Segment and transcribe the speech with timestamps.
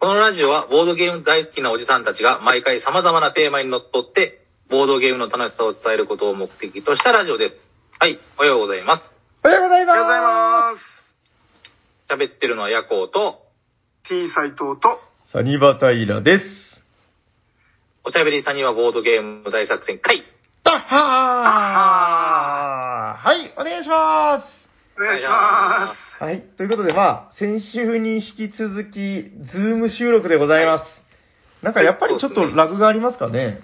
[0.00, 7.54] このラジオはボードゲーム大好きなおじさんたちが毎回様々なテーマにのっとって、ボードゲームの楽しさを伝えることを目的としたラジオです。
[7.98, 9.02] はい、おはようございます。
[9.44, 10.00] おはようございます。
[10.00, 12.32] おはようございます。
[12.32, 13.42] 喋ってるのはヤコウと、
[14.08, 15.02] T 斎藤と、
[15.34, 16.44] サニバタイラです。
[18.02, 20.22] おしゃべりさんにはボードゲーム大作戦会。
[20.64, 24.59] ダッハーはい、お願いします。
[25.00, 31.64] お願いしまはい、ということで、まあ、先週に引き続き、ズーム収録でございます。
[31.64, 33.60] なんかやっぱりちょっとラグがありますかね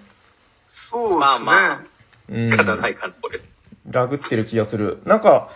[0.88, 0.92] す。
[0.92, 1.18] そうですね。
[1.20, 1.84] まあま
[2.30, 2.50] うん。
[2.50, 3.42] 仕方ないかな、これ。
[3.90, 5.02] ラグってる気がする。
[5.04, 5.50] なんか、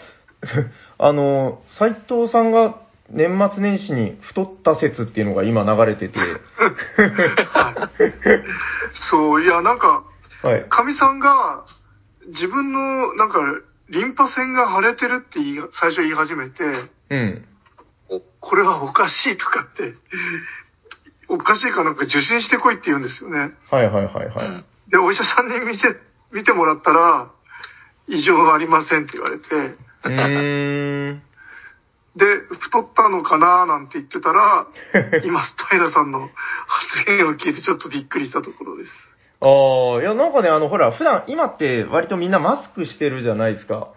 [0.99, 2.75] あの、斎藤さんが
[3.09, 6.19] 年末年始に太った説っていうのが今流れてて、
[9.11, 10.05] そう、いや、なんか、
[10.43, 10.67] はい。
[10.69, 11.65] かみさんが、
[12.27, 13.39] 自分の、なんか、
[13.91, 16.63] リンパ腺が腫れてるって言い最初言い始めて、
[17.11, 17.47] うん。
[18.09, 19.95] おこれはおかしいとかって、
[21.29, 23.53] おかしいからなんか受診してこいって言うんですよね。
[23.71, 24.47] はいはいはいはい。
[24.47, 25.97] うんで、お医者さんに見て、
[26.33, 27.31] 見てもらったら、
[28.09, 29.47] 異常はありませんって言われて、
[30.05, 31.23] うーん。
[32.17, 32.25] で、
[32.59, 34.67] 太ったのかななんて言ってたら、
[35.25, 36.29] 今、平さんの
[36.67, 38.91] 発言を聞いてちょっとびっくりしたところです。
[39.43, 43.89] ああ、いや、なんかね、あの、ほら、普段、今って割とみんなマスクしてるじゃないですか。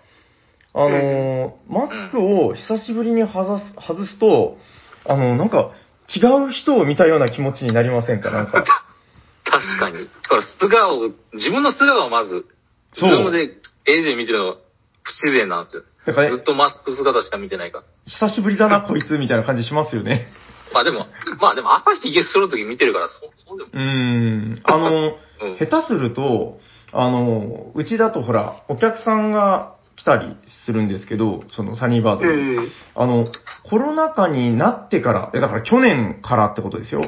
[0.75, 4.57] あのーマスクを久しぶりに外す、外すと、
[5.05, 5.71] あの、なんか、
[6.15, 8.31] 違う人を見たような気持ちになりませんか？
[8.31, 8.63] なんか。
[9.45, 10.05] 確かに。
[10.05, 12.45] だから素顔、自分の素顔をまず、
[12.93, 13.49] ズそうームで
[13.85, 14.57] 絵で見てるのが
[15.03, 15.83] 不自然なんですよ。
[16.05, 17.83] だからねずっとマスク姿しか見てないから。
[18.07, 20.27] 久しぶりだな、こいつ、みたいな感じしますよね。
[20.73, 21.05] まあでも、
[21.39, 23.69] まあでも朝日ゲストの時見てるから、そう、そうでも。
[23.71, 24.61] うーん。
[24.63, 26.59] あの、 うん下手すると、
[26.93, 32.65] あの、うちだとほら、お客さんが来たりするんですけど、そのサニーバードえに。
[32.65, 33.27] えあの、
[33.69, 37.01] コロナ禍になってから、えだから去年からってことですよ。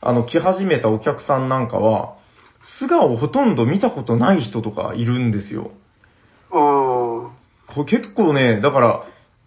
[0.00, 2.14] あの、来始めたお客さんなんかは、
[2.80, 5.70] 素顔をほとんど見たことない人とかいるんですよ。
[6.50, 7.30] ああ、こ
[7.78, 9.04] れ結構ね、だから、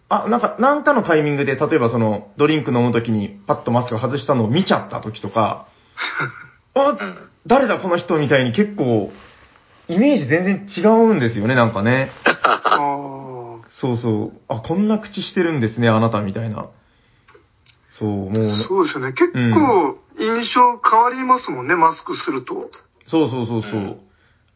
[0.10, 5.68] あ、なんか、なんかのタイミングで、例えばその、ドリンク飲むときにパッとマスク外したのを見ちゃったときとか、
[6.74, 7.18] あ、うん。
[7.48, 9.12] 誰だこの人みたいに結構、
[9.88, 12.12] イメージ全然違うんですよね、なんかね。
[13.72, 14.42] そうそう。
[14.48, 16.66] あ、こんな口してるんですね、あなたみたいな。
[18.00, 19.14] そう、もう、そうですよね。
[19.14, 22.70] 結構、印象変わりますもんね、マスクすると。
[23.06, 23.72] そうそうそうそう。
[23.74, 24.00] うん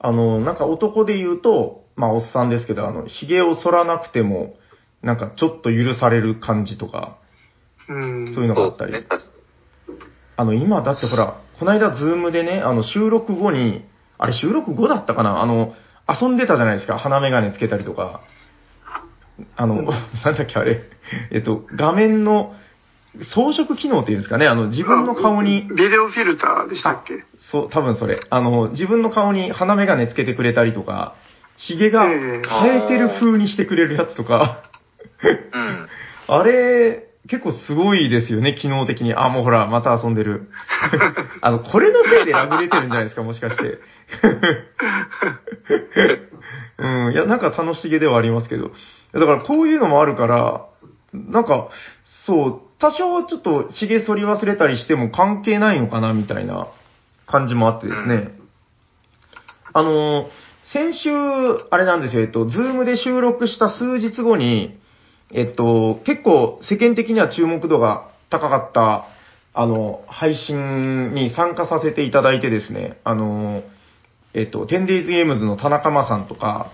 [0.06, 4.56] あの、なんか男で言うと、まあ、おっさんですけど、あの、髭を剃らなくても、
[5.04, 7.18] なんかちょっと許される感じとか、
[7.90, 8.34] うん。
[8.34, 8.94] そういうのがあったり。
[8.94, 9.06] ね。
[10.38, 13.86] あの、今、だってほら、この間、ズームでね、あの、収録後に、
[14.18, 15.42] あれ、収録後だったかな？
[15.42, 15.74] あの、
[16.08, 16.98] 遊んでたじゃないですか。
[16.98, 18.22] 鼻眼鏡つけたりとか。
[19.56, 20.82] あの、うんなんだっけ、あれ。
[21.32, 22.56] えっと、画面の
[23.36, 24.48] 装飾機能っていうんですかね。
[24.48, 27.24] あの、自分の顔に、ビデオフィルターでしたっけ？
[27.52, 28.22] そう、多分それ。
[28.30, 31.16] あの、自分の顔に鼻眼鏡つけてくれたりとか、
[31.58, 34.64] 髭がええ生えてる風にしてくれるやつとか、
[35.54, 35.88] うん。
[36.28, 39.16] あれ、結構すごいですよね、機能的に。
[39.16, 40.50] あ、もうほら、また遊んでる。
[41.42, 43.80] あの、これのせいでラグ出てるんじゃないですか、もしかして。
[46.80, 48.72] うん、いや、なんか楽しげではありますけど。
[49.14, 50.66] だからこういうのもあるから、
[51.14, 51.70] なんか、
[52.26, 56.68] そう、多少ちょっと髭剃り忘れたりしても関係ないのかな、みたいな
[57.26, 58.32] 感じもあってですね。
[59.72, 60.28] あの、
[60.66, 61.10] 先週、
[61.70, 64.78] あれなんですよ、えっと、 Zoomで収録した数日後に、
[65.34, 69.06] えっと、結構世間的には注目度が高かった、
[69.54, 73.64] あの、配信に参加させていただいてですね、あの、
[74.34, 76.72] えっと、10days ゲームズの田中間さんとか、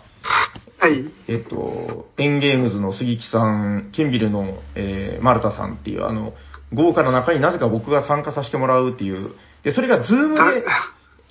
[0.77, 1.11] はい。
[1.27, 6.33] えっと、 Engamesの杉木さん、ケンビルの、えー、マルタさんっていう、あの、
[6.71, 9.31] 豪華の中になぜか僕が参加させてもらうっていう、
[9.63, 10.41] で、それがズームで、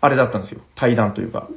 [0.01, 0.61] あれだったんですよ。
[0.75, 1.49] 対談というか。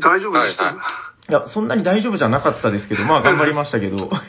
[0.00, 0.78] 大丈夫でした、はいい
[1.28, 4.10] や、そんなに大丈夫じゃなかったですけど、まあ頑張りましたけど。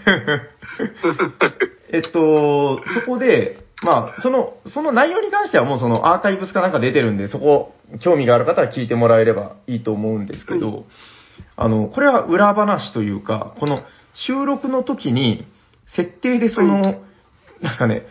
[1.91, 10.85] えっと、そこで、まあ、その、その内容に関してはもうそのアーカイブスかなんか出てるんで、そこ、興味がある方は聞いてもらえればいいと思うんですけど、
[11.55, 13.79] あの、これは裏話というか、この
[14.13, 15.46] 収録の時に、
[15.96, 17.03] 設定でその、
[17.61, 18.07] なんかね、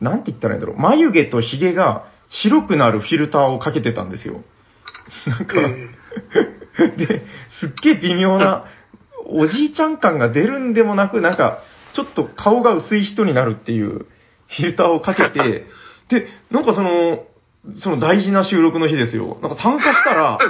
[0.00, 4.42] なんて言ったらいいんだろう、眉毛と髭が白くなるフィルターをかけてたんですよ。
[5.26, 5.90] なんか、え
[6.96, 7.22] で、
[7.60, 8.64] すっげえ微妙な、
[9.26, 11.62] おじいちゃん感が出るんでもなく、なんか、
[11.94, 15.66] ちょっと顔が薄い人になるっていうフィルターをかけて、
[16.08, 17.24] で、なんかその、
[17.82, 19.38] その大事な収録の日ですよ。
[19.42, 20.38] なんか参加したら、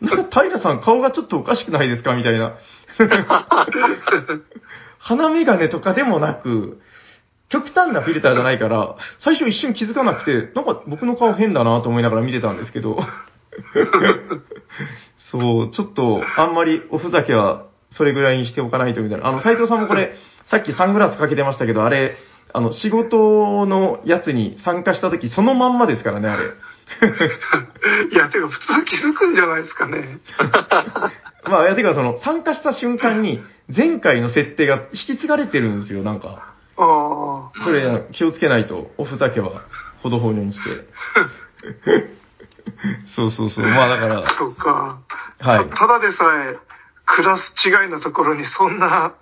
[0.00, 2.54] なんか平さん顔がちょっとおかしくないですかみたいな。
[4.98, 6.80] 鼻眼鏡とかでもなく、
[7.48, 12.98] 極端なフィルターじゃないから、最初一瞬気づかなくて、なんか僕の顔変だなと思いながら見てたんですけど、
[15.30, 19.26] そう、ちょっと、あんまりおふざけはそれぐらいにしておかないとみたいな。
[19.26, 20.14] あの、斉藤さんもこれ、
[20.46, 22.16] さっきサングラスかけてましたけど、あれ、
[22.52, 26.44] あの、仕事のやつに参加した時そのまんまですからね、あれ。
[28.12, 30.18] いや、てか普通気づくんじゃないですかね。
[31.44, 33.42] まあ、いや、てかその、参加した瞬間に、
[33.74, 36.54] 前回の設定が引き継がれてるんですよ、なんか。
[36.76, 37.64] ああ。
[37.64, 39.62] それ、気をつけないと、おふざけは、
[40.02, 42.21] ほどほどにして。
[43.14, 43.66] そうそうそう。
[43.66, 44.98] まあだから、そうか。
[45.40, 46.58] はいたただでさえ、
[47.04, 49.12] クラス違いのところにそんな、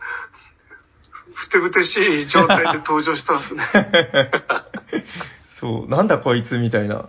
[1.35, 4.31] ふてぶてしい状態で登場したんですね。
[5.61, 7.07] そう、なんだこいつみたいな。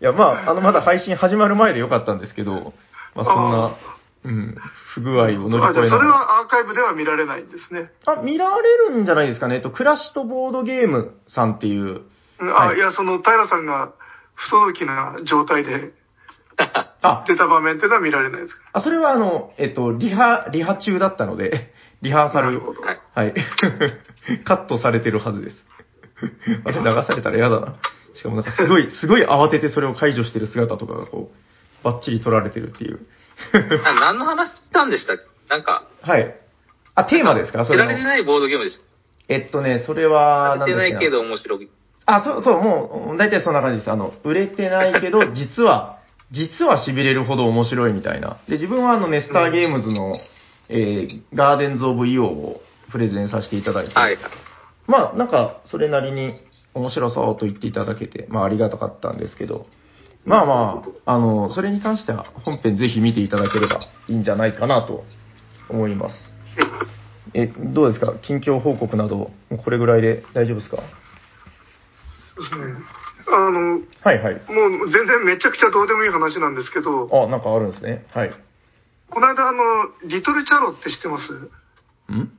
[0.00, 2.74] いや、まあ、あの、まだ配信始まる前でよかったんですけど、
[3.14, 3.76] まあ、そんな、
[4.24, 4.56] うん、
[4.94, 6.10] 不具合を乗りあ、じゃあそれ越えながら。
[6.10, 7.90] はアーカイブでは見られないんですね。
[8.06, 9.56] あ、見られるんじゃないですかね。
[9.56, 12.02] えっと、クラッシュとボードゲームさんっていう、
[12.40, 13.92] うんあ、はいい、や、その平さんが
[14.34, 15.92] 不届きな状態で
[17.02, 18.62] あ、出た場面っていうのは見られないですか？
[18.74, 21.72] あ、それはあの、えっと、リハ、リハ中だったので、
[22.02, 22.60] リハーサル。
[22.60, 23.00] はい。
[23.14, 23.34] はい。
[24.44, 25.64] カットされてるはずです。
[26.64, 27.74] あれ流されたら嫌だな。
[28.14, 33.00] しかもなんかすごい、すごい慌ててそれを解除してる姿とかがこう、バッチリ撮られてるっていう。
[33.84, 35.24] あ何の話したんでしたっけ？
[35.50, 36.36] なんか、はい。
[36.94, 37.64] あ、テーマですか？
[37.64, 37.86] そ知れの。
[37.90, 38.80] られてないボードゲームでし
[39.28, 40.66] えっとね、それは、た。
[40.66, 41.16] 知られてないけど。
[41.18, 41.68] ど面白い。
[42.06, 43.90] あ、そう、そう、もう、大体そんな感じです。
[43.90, 45.98] あの、売れてないけど、 実は、
[46.30, 48.38] 実は痺れるほど面白いみたいな。
[48.48, 50.18] で、自分はあの、ネスターゲームズの、
[50.68, 52.60] えー、ガーデンズ・オブ・イオを
[52.90, 54.18] プレゼンさせていただいて、はい。
[54.86, 56.34] まあ、なんか、それなりに
[56.74, 59.66] 面白そうと言っていただけて、まあ、ありがたかったんですけど、
[60.26, 65.04] まあまあ、あの、それに関しては本編ぜひ見ていただければいいんじゃないかなと
[65.68, 66.14] 思います。
[67.34, 68.14] え、どうですか？
[68.22, 69.30] 近況報告など、
[69.64, 70.78] これぐらいで大丈夫ですか？
[72.36, 72.74] ですね。
[73.26, 74.34] あの、はいはい。
[74.52, 78.04] もう全然めちゃくちゃどうでもいい話なんですけど、あ、なんかあるんですね。
[78.12, 78.30] はい。
[79.10, 79.62] この間あの、
[80.08, 81.32] リトルチャロって知ってます？
[82.12, 82.32] ん？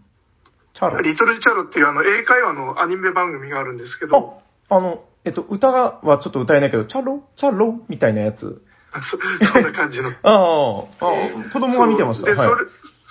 [0.73, 1.01] チャロ？
[1.01, 7.23] リトルチャロっていうあの、英会話のアニメ番組があるんですけど、あ、あの、えっと、歌はちょっと歌えないけど、チャロ？
[7.37, 7.79] チャロ？
[7.87, 8.39] みたいなやつ。
[8.41, 9.17] そ
[9.51, 10.09] そんな感じの。
[10.23, 12.25] ああ、あ子供が見てました。
[12.27, 12.65] で、はいそれ、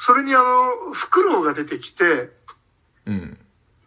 [0.06, 2.30] それにあの、フクロウが出てきて、
[3.06, 3.38] うん。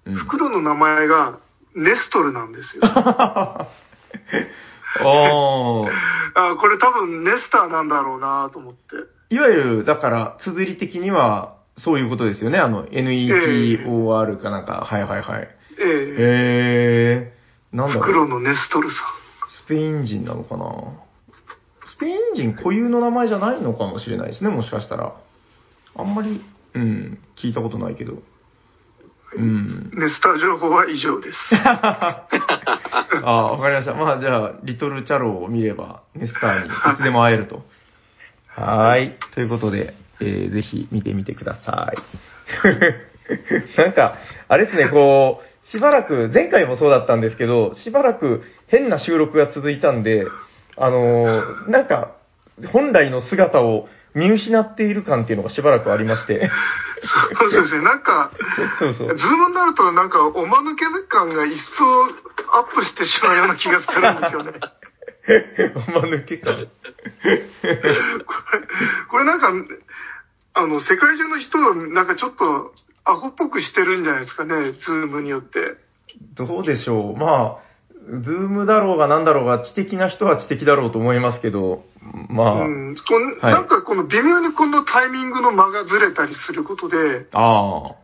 [0.05, 0.15] うん。
[0.15, 1.39] フクロウの名前が
[1.77, 2.81] ネストルなんですよ。
[2.85, 3.68] あ
[6.35, 6.51] あ。
[6.51, 8.79] あこれ多分ネスターなんだろうなと思って。
[9.29, 12.57] いわゆる、だから、綴り的には、そういうことですよね。
[12.57, 15.50] あの、NETOR かなんか、はいはいはい。
[15.79, 18.27] えええー、なんだろう。
[18.27, 18.95] のネストルさ
[19.63, 20.65] スペイン人なのかな
[21.95, 25.13] スペイン人固有の名前じゃないのかもしれないですね、もしかしたら。
[25.95, 26.41] あんまり、
[26.73, 28.23] うん、聞いたことないけど。
[29.35, 29.44] うん。
[29.44, 29.91] ん。
[29.94, 31.38] ネスター情報は以上です。
[31.53, 32.27] あ
[33.24, 33.94] あ、わかりました。
[33.94, 37.65] まあ、じゃあ、リトルチャロを見れば、ネスターに いつでも会えると。
[38.47, 39.15] はーい。
[39.33, 41.97] ということで、えー、ぜひ見てみてください。
[43.77, 50.25] なんか、あれですね、こう、しばらく、前回もそうだったんですけど、しばらく変な収録が続いたんで、
[50.77, 52.12] あのーなんか、
[52.71, 56.50] 本来の姿を見失っている感っていうのがしばらくありまして。
[57.39, 57.83] そうですね。
[57.83, 58.31] なんか、
[58.80, 59.18] そうそう。
[59.17, 62.06] Zoomになるとなんかおまぬけ感が一層
[62.57, 64.52] アップしてしまうような気がするんですよね。
[65.87, 66.56] おまぬけ感。
[66.56, 66.69] こ
[67.23, 67.42] れ、
[69.09, 69.52] これなんか、
[70.54, 72.73] あの、世界中の人をなんかちょっと
[73.04, 75.78] アホっぽくしてるんじゃないですかね、 Zoomによって。
[76.35, 77.18] どうでしょう。
[77.18, 77.67] まあ、
[78.07, 81.83] Zoomだろうが何だろうが知的な人は知的だろうと思いますけど、
[82.30, 82.95] まあ、うん。
[82.95, 87.95] こんはいなんかこの微妙にこのタイミングの間がずれたりすることで、ああ、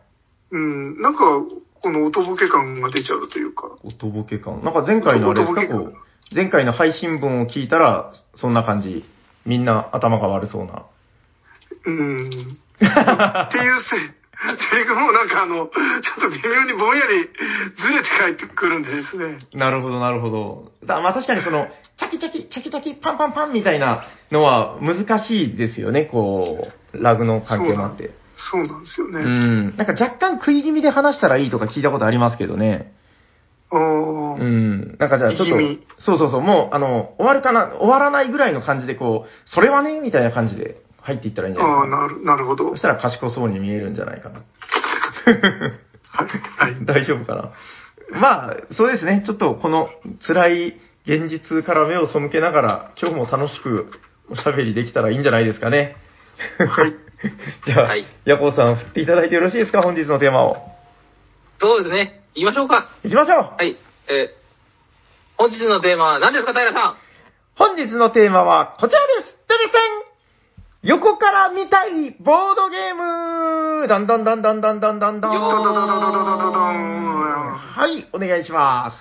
[0.50, 1.42] うん、なんか
[1.82, 3.76] この音ボケ感が出ちゃうというか。
[3.82, 4.62] 音ボケ感。
[4.62, 5.94] なんか前回のあれですか、こう、
[6.34, 9.04] 前回の配信文を聞いたら、そんな感じ。
[9.46, 10.84] みんな頭が悪そうな。
[11.84, 12.28] うん。
[12.28, 14.23] っていうせ、
[14.70, 15.70] セリフもなんかあの、ちょっ
[16.20, 19.38] と微妙にぼんやりずれて帰ってくるんでですね。
[19.54, 20.72] なるほど、なるほど。
[20.84, 28.10] だまあ確かにその、チャキチャキ、チャキチャキ、パンパンパンみたいなのは難しいですよね、こう、ラグの関係もあって。
[28.50, 29.24] そうなんですようね。
[29.24, 29.76] ん。
[29.76, 32.92] なんか若干食い気味で話したらいいとか聞いたことありますけどね。
[33.70, 34.96] ああ、うん。
[34.98, 35.54] なんかじゃあちょっと
[35.98, 42.08] そうそうそう、もう、あの、終わるかな、終わらないぐらいの感じでこう、それはね、みたいな感じで入っていったらいいんじゃああ、ないかな。
[42.08, 42.70] なる、なるほど。
[42.70, 44.40] そしたら賢そうに見えるんじゃないかな。
[44.40, 46.28] はい。
[46.58, 46.84] はい。
[46.84, 47.52] 大丈夫かな。
[48.18, 49.22] まあ、そうですね。
[49.26, 49.88] ちょっとこの
[50.26, 53.90] 辛い現実から目を背けながら、今日も楽しく
[54.30, 55.96] おしゃべりできたらいいんじゃないですかね。
[56.58, 56.94] はい。
[57.66, 59.82] じゃあ、はいヤコウさん振っていただいてよろしいですか？
[59.82, 60.56] 本日のテーマを。
[61.60, 62.20] そうですね。
[62.34, 62.88] 行きましょうか。
[63.02, 63.76] 行きましょうはい。
[64.08, 64.44] えー
[65.36, 66.96] 本日のテーマは何ですか、平さん？
[67.56, 70.03] 本日のテーマはこちらですてれせん
[70.84, 75.30] 横から見たいボードゲームだんだんだんだんだんだんだんだん。
[77.72, 78.92] はい、お願いしま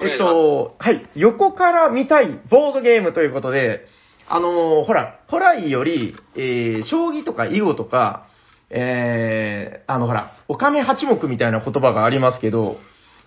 [0.00, 0.04] す。
[0.04, 3.86] えっと、はい、横から見たいボードゲームということで、
[4.28, 8.26] あのーほら、古来より、えー、将棋とか囲碁とか、
[8.70, 12.78] えー、あのほら、お亀八目みたいな言葉がありますけど、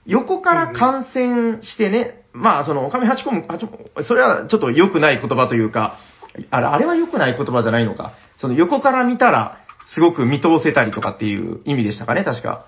[0.05, 5.97] 横から観戦してね、まあ、その、お亀八目、八目それはちょっと良くない言葉というか、
[6.49, 8.13] あれ、あれは良くない言葉じゃないのか。
[8.37, 9.59] その横から見たら、
[9.93, 12.65] すごく見通せたりとかっていう意味でしたかね、確か。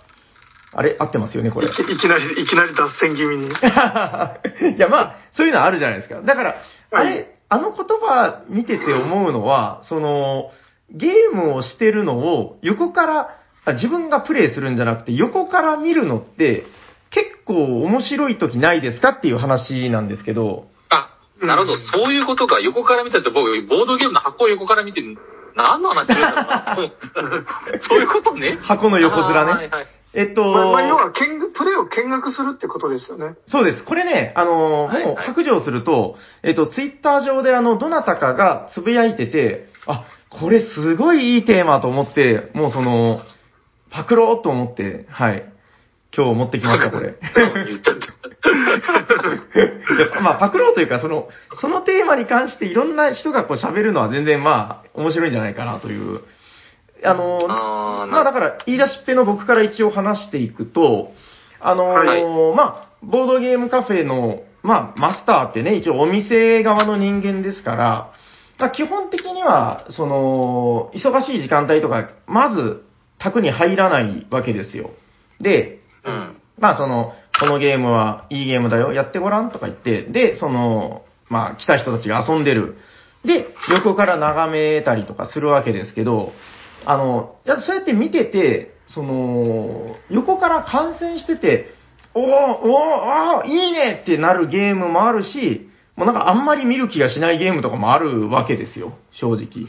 [0.73, 1.67] あれ、合ってますよね、これ。
[1.67, 3.47] いきなり、いきなり脱線気味に。
[4.75, 6.21] いや、まあ、そういうのあるじゃないですか。
[6.21, 6.55] だから、
[6.91, 10.51] あれ、はいあの言葉見てて思うのは、その、
[10.91, 16.63] ゲームをしてるのを横から、あ自分がプレイするんじゃなくて、横から見るのって、
[17.09, 20.76] 結構面白い時ないですかっていう話なんですけど、あ、
[21.41, 22.59] なるほど、そういうことか。
[22.59, 25.03] 横から見たって僕、ボードゲームの箱を横から見て、
[25.55, 27.43] 何の話してるんだろうな。
[27.87, 28.57] そういうことね。
[28.61, 29.51] 箱の横面ね。
[29.51, 33.35] はいはいえっと、まあ、まあ、要は見学、プレイを見学するってことですよね。
[33.47, 33.83] そうです。
[33.83, 43.21] これね、あのーはいもう白状すると、えっと、ツイッター上であの、どなたかがつぶやいてて、あ、これすごいいいテーマと思って、もうその、
[43.91, 45.45] パクろうと思って、はい。
[46.15, 47.15] 今日持ってきました、これ。
[47.67, 48.16] 言っちゃった。
[50.21, 51.29] まあ、パクろうというか、その、
[51.59, 56.21] そのテーマに関していろんな人がこう喋るのは全然まあ、面白いんじゃないかなという。
[57.03, 61.13] あのーあーまあだから、言い出しっぺの僕から一応話していくと、
[61.59, 68.11] あのーまあ、ボードゲームカフェの、まあ、マスターってね、一応お店側の人間ですから、
[68.59, 72.83] まあ、基本的には、その、忙しい時間帯とか、まず、
[73.19, 74.91] 宅に入らないわけですよ。
[75.39, 76.37] で、うん。
[76.59, 82.77] まあその、このゲームはいいゲームだよ、やってごらんとか言って、で、その、まあ来た人たちが遊んでる。
[83.25, 86.31] で、横から眺めたりとかするわけですけど、
[86.85, 91.73] あの、やそうやって見てて、その、横から観戦してて、
[92.13, 92.31] おーおー
[93.39, 99.67] あーいいねってなるゲームもあるし、もうなんかあんまり見る気がしないゲームとかもあるわけですよ、正直。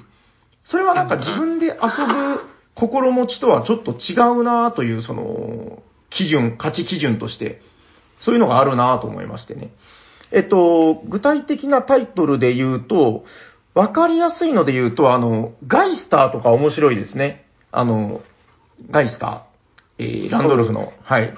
[0.65, 1.73] それはなんか自分で遊
[2.07, 2.41] ぶ
[2.75, 7.61] 心持ちとはちょっと違うなという、その、基準、価値基準として、
[8.21, 9.71] そういうのがあるなと思いましてね。
[10.31, 13.25] えっと、具体的なタイトルで言うと、
[13.75, 17.47] わかりやすいので言うと、あの、ガイスターとか面白いですね。
[17.71, 18.23] あの、
[18.91, 21.35] ガイスター、えー、ランドルフの、はい。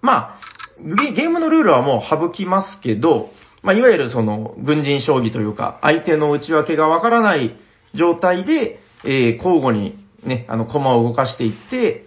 [0.00, 0.40] まあ、
[0.78, 3.30] ゲゲームのルールはもう省きますけど、
[3.62, 7.54] まあ、いわゆるその、軍人将棋というか、相手の内訳がわからない
[7.94, 12.06] 状態で、えー交互にね、あの、駒を動かしていって、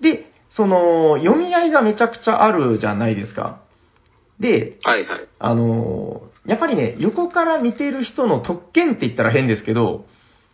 [0.00, 3.60] で、その、読み合いがめちゃくちゃあるじゃないですか。
[4.38, 5.28] で、はいはい。
[5.38, 10.06] あのーやっぱりね、横から見てる人の特権って言ったら変ですけど、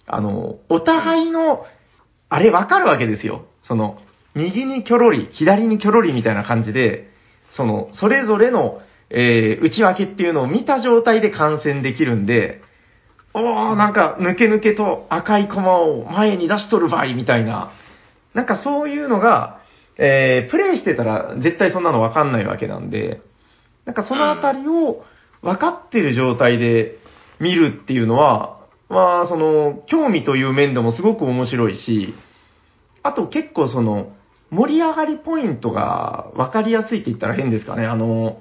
[0.07, 1.64] あのーお互いの、
[2.28, 3.47] あれわかるわけですよ。
[3.67, 3.99] その、
[4.35, 7.09] 右にキョロリ、左にキョロリみたいな感じで、
[7.57, 12.61] その、それぞれの、えー内訳っていうのを見た状態で観戦できるんで、
[13.33, 17.73] おー、なんか、抜け抜けと赤い駒を前に出しとる場合みたいな、
[18.35, 19.58] なんかそういうのが、
[19.99, 23.21] えープレイしてたら絶対そんなのわかんないわけなんで、
[23.85, 25.02] なんかそのあたりを
[25.43, 26.99] 分かってる状態で
[27.40, 32.14] 見るっていうのは、まあ、その、興味という面でもすごく面白いし、
[33.02, 34.12] あと結構その、
[34.50, 37.87] 盛り上がりポイントが分かりやすいって言ったら変ですかね。
[37.87, 38.40] あの、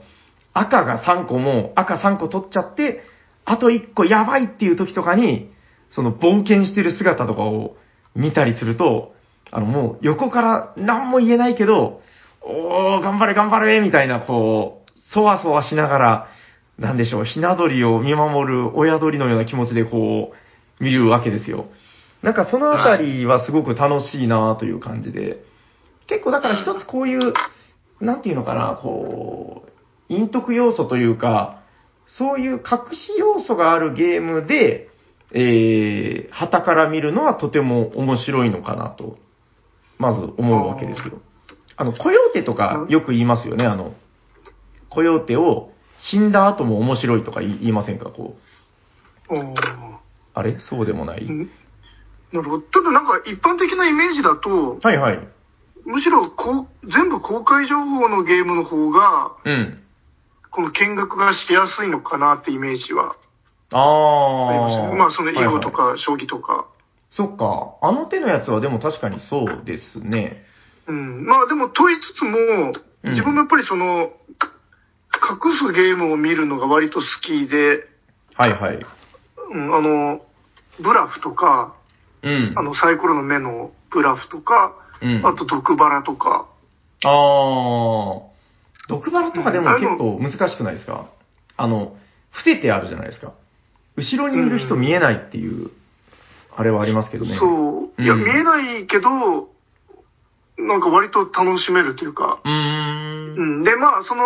[0.53, 3.01] 赤が3個も、赤3個取っちゃって、
[3.43, 5.51] あと1個やばいっていう時とかに、
[5.91, 7.75] その冒険してる姿とかを
[8.15, 9.13] 見たりすると、
[9.51, 12.01] あのもう横から何も言えないけど、
[12.41, 16.27] おー、頑張れ頑張れみたいな、こう、そわそわしながら、
[16.77, 20.31] なんでしょう、ひな鳥を見守る親鳥のような気持ちでこ
[20.79, 21.65] う、見るわけですよ。
[22.21, 25.43] なんかそのあたりはすごく楽しいなという感じで、
[26.07, 27.33] 結構だから一つこういう、
[27.99, 31.61] なんていうのかな、こう、陰徳要素というか、
[32.07, 34.89] そういう隠し要素があるゲームで、
[35.33, 39.17] えー、旗から見るのはとても面白いのかなと、
[39.97, 41.19] まず思うわけですよ。
[41.75, 43.93] あの、コヨーテとかよく言いますよね、あの、
[44.89, 48.35] コヨーテを死んだ後も面白いとか言いませんか、こ
[49.29, 49.33] う。
[50.33, 50.59] あれ？
[50.59, 51.49] そうでもない、うん
[52.31, 52.61] なるほど。
[52.61, 55.27] ただなんか一般的なイメージだと、はいはい。
[55.85, 59.81] むしろこう全部公開情報のゲームの方が、うん。
[60.51, 63.15] この見学がしやすいのかなってイメージは
[63.71, 64.87] あありましたあ。
[64.89, 64.95] ね。
[64.97, 66.67] まあその囲碁とか将棋とか。
[67.11, 67.75] そっか。
[67.81, 70.43] あの手のやつはでも確かにそうですね。
[70.87, 71.25] うん。
[71.25, 72.73] まあでも問いつつも、うん
[73.03, 74.51] 自分もやっぱりその、か
[75.45, 77.85] 隠すゲームを見るのが割と好きで、
[78.33, 78.85] はいはい。
[79.51, 80.21] うん、あの、
[80.81, 81.75] ブラフとか、
[82.23, 82.53] うん。
[82.57, 86.47] あの、サイコロの目のブラフとか、うん、あと毒バラとか、
[87.05, 88.21] あー。
[88.89, 91.07] 毒バラとかでも結構難しくないですか？
[91.55, 91.95] あの、
[92.31, 93.33] 伏せてあるじゃないですか。
[93.95, 95.71] 後ろにいる人見えないっていう、
[96.57, 97.37] あれはありますけどね。
[97.37, 99.49] そう、いや、うん見えないけど、
[100.57, 103.35] なんか割と楽しめるというか、うーん。
[103.35, 103.63] うん。
[103.63, 104.23] で、まあ、その、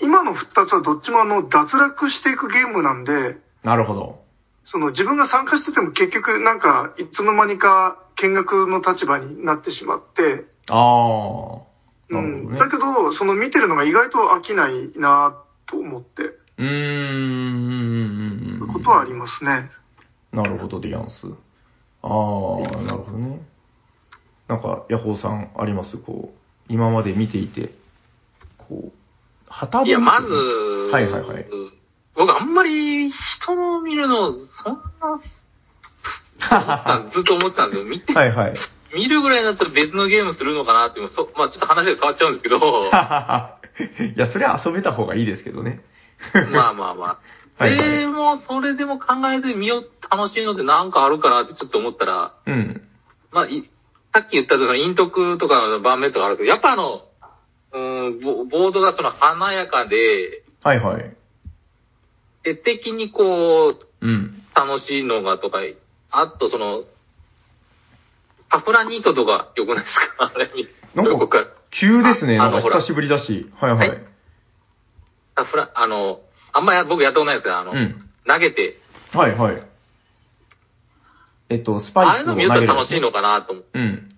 [0.00, 4.20] 今の二つはどっちもあの、脱落していくゲームなんで、なるほど。
[4.64, 11.60] その自分が参加してても結局なんか、いつの間にか見学の立場になってしまって、あー。
[12.08, 12.16] うん。
[12.16, 12.58] なるほどね。
[12.58, 15.36] だけど、その見てるのが意外と飽きないな
[15.66, 18.72] と思って、うーんうんうんうんうん。
[18.72, 19.70] ことはありますね。
[20.32, 21.26] なるほど、ディアンス。
[22.02, 23.40] あー、なるほどね。
[24.48, 25.96] なんか、ヤホーさんあります？
[25.98, 27.72] こう、今まで見ていて、
[28.58, 28.92] こう、
[29.48, 31.46] 旗でいや、まず、はいはいはい。
[32.16, 35.20] 僕あんまり人の見るの、そんな、
[37.12, 37.84] ずっと思ってたんですよ。
[37.84, 38.54] 見て、 はいはい。
[38.94, 42.56] 見るぐらいだったら別のゲームするのかなってそまあちょっと話が変わっちゃうんですけど、
[42.90, 45.80] いや、それは遊べた方がいいですけどね。
[46.52, 47.18] まあまあまあ。
[47.60, 52.82] はいはいでも、それでも考えてみよう、楽しいのってなんかあるかなってちょっと思ったら、うん。
[53.32, 53.68] まあ、い
[54.14, 57.02] さっき言ったその陰徳とかの盤面とかあるけど、やっぱあの、
[57.72, 57.78] う
[58.10, 61.16] ん、ボボードがその華やかで、はいはい。
[62.44, 64.42] 絵的にこう、うん。
[64.54, 65.58] 楽しいのがとか、
[66.10, 66.82] あとその、
[68.50, 70.32] サフラニートとか良くないですか？
[70.34, 70.50] あれ、
[70.94, 72.36] なんか急ですね。
[72.38, 73.48] なんかああのほら久しぶりだし。
[73.60, 73.92] はいははいい。
[75.36, 76.20] サフラ、あの、
[76.52, 78.00] あんまや僕やったことないですけど、あの、うん。
[78.26, 78.78] 投げて、
[79.12, 79.62] はいはい。
[81.48, 83.78] えっと、スパイスを投げるの見ると楽しいのかなと思って。
[83.78, 84.08] うん。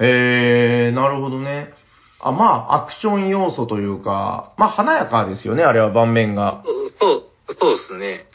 [0.00, 1.72] へー、なるほどね。
[2.20, 6.62] あ、まあ、アクション要素というか、まあ、華やかですよね、あれは盤面が。
[6.98, 7.12] そ
[7.48, 8.26] う、そうですね。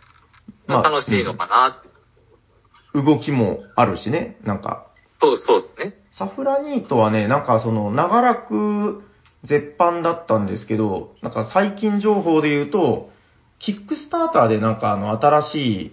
[0.67, 1.89] まあ楽しいのかなって。
[2.93, 4.87] 動きもあるしね、なんか。
[5.19, 5.95] そう、そうですね。
[6.17, 9.03] サフラニートはね、なんかその、長らく
[9.43, 13.09] 絶版だったんですけど、なんか最近情報で言うと、
[13.59, 15.55] キックスターターでなんかあの、新し
[15.87, 15.91] い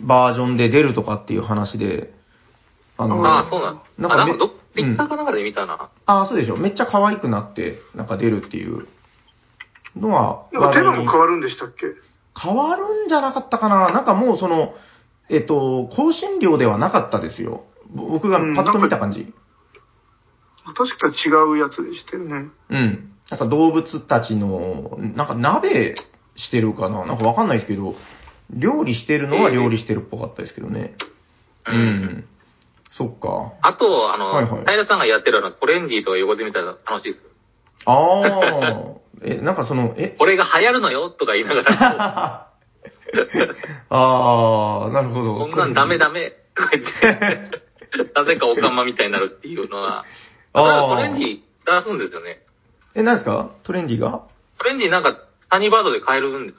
[0.00, 2.12] バージョンで出るとかっていう話で、
[2.96, 5.90] あの、んああ、そうなんあ、なんかめなんかどっ、ツイうんッターかなんかで見たな。
[6.06, 6.56] ああ、そうでしょ。
[6.56, 8.86] めっちゃ可愛くなって、なんか出るっていう
[9.96, 11.86] のは、なんかテーマも変わるんでしたっけ？
[12.40, 14.74] 変わるんじゃなかったかななんかもうその、
[15.28, 17.64] えっと、更新料ではなかったですよ。
[17.92, 19.32] 僕がパッと見た感じ。
[20.76, 22.48] 確か違うやつでしたよね。
[22.70, 23.10] うん。
[23.30, 25.96] なんか動物たちの、なんか鍋
[26.38, 27.04] してるかな？
[27.04, 27.94] なんかわかんないですけど、
[28.50, 30.94] 料理してるのは料理してるっぽかったですけどね。
[31.66, 31.70] う。
[31.72, 32.24] ん。
[32.96, 33.52] そっか。
[33.62, 37.24] あと、あの、はいはい平さんがやってるあの、トレンディーとか横で見たら楽しいです。
[37.84, 38.84] ああ。
[39.22, 42.48] え、なんかその、え、これが流行るのよとか言いながら、
[43.90, 45.38] ああ、なるほど。
[45.38, 47.62] こんなんダメダメとか言って、
[48.14, 50.04] なぜかオカマみたいになるっていうのは、
[50.52, 52.40] だからトレンディー出すんですよね。
[52.94, 53.50] え、何ですか？
[53.64, 54.22] トレンディが？
[54.58, 55.16] トレンディーなんか、
[55.50, 56.56] サニーバードで買えるんです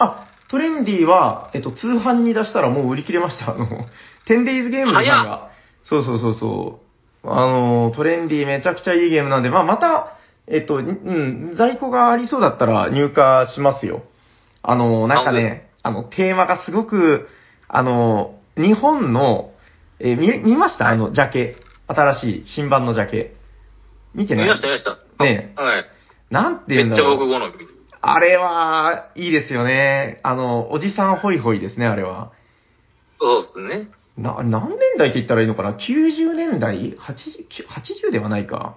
[0.00, 3.52] あ、トレンディは、えっと、通販に出したらもう売り切れました。
[3.52, 3.66] あの、
[4.28, 5.50] 10days ゲームズさん早が、
[5.84, 6.80] そうそうそうそ
[7.24, 14.02] う、あの、トレンディめちゃくちゃいいゲームなんで、まあ、また、えっと、うん、在庫がありそうだったら入荷しますよ。
[14.62, 17.28] あの、なんかね、あの、テーマがすごく、
[17.68, 19.52] あの、日本の、
[20.00, 20.88] えー見、見ました？
[20.88, 21.56] あの、ジャケ。
[21.86, 23.34] 新しい新版のジャケ。
[24.14, 24.44] 見てない？
[24.44, 25.24] 見ました、見ました。
[25.24, 25.84] ねはい。
[26.30, 27.18] なんてめっちゃ言うんだろう。
[27.18, 27.77] 僕好み。
[28.00, 30.20] あれは、いいですよね。
[30.22, 32.32] あの、おじさんホイホイですね、あれは。
[33.20, 33.88] そうですね。
[34.16, 36.98] な、何年代って言ったらいいのかな ?90 年代 ?80、
[38.08, 38.76] 80ではないか。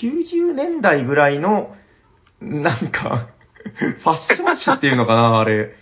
[0.00, 1.74] 90年代ぐらいの、
[2.40, 3.28] なんか、
[4.02, 5.74] ファッション誌っていうのかなあれ。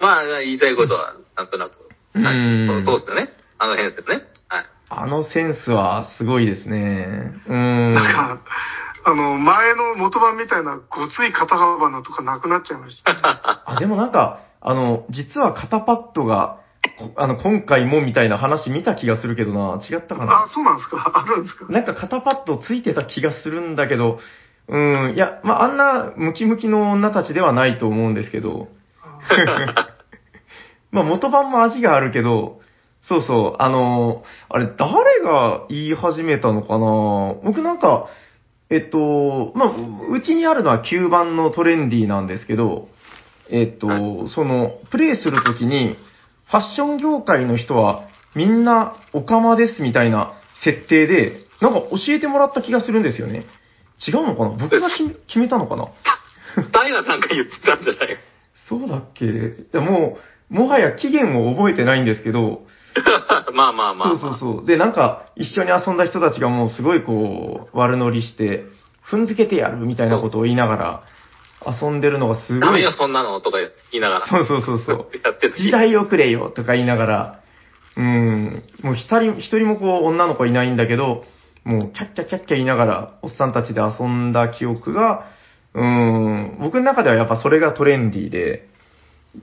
[0.00, 1.82] まあ、言いたいことは、なんとなく。
[2.14, 3.32] はいうんそうそうですよね。
[3.58, 4.24] あの辺ですよね。
[4.48, 4.64] はい。
[4.90, 7.32] あのセンスはすごいですね。
[7.48, 7.94] うん。
[9.04, 13.62] あの、前の元版みたいなごつい肩幅のとかなくなっちゃいました。
[13.66, 16.58] あ、でもなんか、あの、実は肩パッドが、
[16.98, 20.44] こあの、今回もみたいな話見た気がするけどな、違ったかな？
[20.44, 21.10] あ、そうなんですか？
[21.14, 21.66] あるんですか？
[21.68, 24.18] なんか肩パッドついてた気がするんだけど、
[24.68, 28.68] うん、いや、まあ、あんなムキムキの女たちではないと思うんですけど、
[30.92, 32.60] まあ、元版も味があるけど、
[33.02, 37.34] そうそう、あの、あれ、誰が言い始めたのかな？
[37.44, 38.06] 僕なんか、
[38.72, 39.72] えっと、まあ、
[40.10, 42.88] うちにあるのは9番のトレンディーなんですけど、
[43.50, 45.96] えっと、はその、プレイするときに、
[46.46, 50.32] ファッション業界の人はみんなオカマですみたいな
[50.64, 53.44] 設定で、なんか教えてもらった気がするんですよね。
[54.06, 54.50] 違うのかな？
[54.56, 55.88] 僕が決め たのかな？
[56.54, 58.16] 平さんが言ってたんじゃない？
[58.68, 59.26] そうだっけ？
[59.26, 59.30] い
[59.72, 60.18] やも
[60.50, 62.62] う、もはや期限を覚えてないんですけど、
[63.52, 64.66] まあまあまあ、そうそうそう。
[64.66, 68.64] で、なんか、一緒に遊んだ人たちがもうすごいこう、悪乗りして、
[69.10, 71.02] 踏んづけてやるみたいなことを言いながら、
[71.80, 72.92] 遊んでるのがすごいダメよ、。
[72.92, 73.40] そんなの？
[73.40, 74.26] とか言いながら。
[74.26, 75.06] そうそうそうそう。
[75.24, 77.40] やって時代遅れよとか言いながら、
[77.96, 81.24] うん、もう一人、一人もこう女の子いないんだけど、
[81.64, 85.26] もうキャッキャキャッキャ言いながら、おっさんたちで遊んだ記憶が、
[85.74, 88.68] うん、僕の中ではやっぱそれがトレンディーで、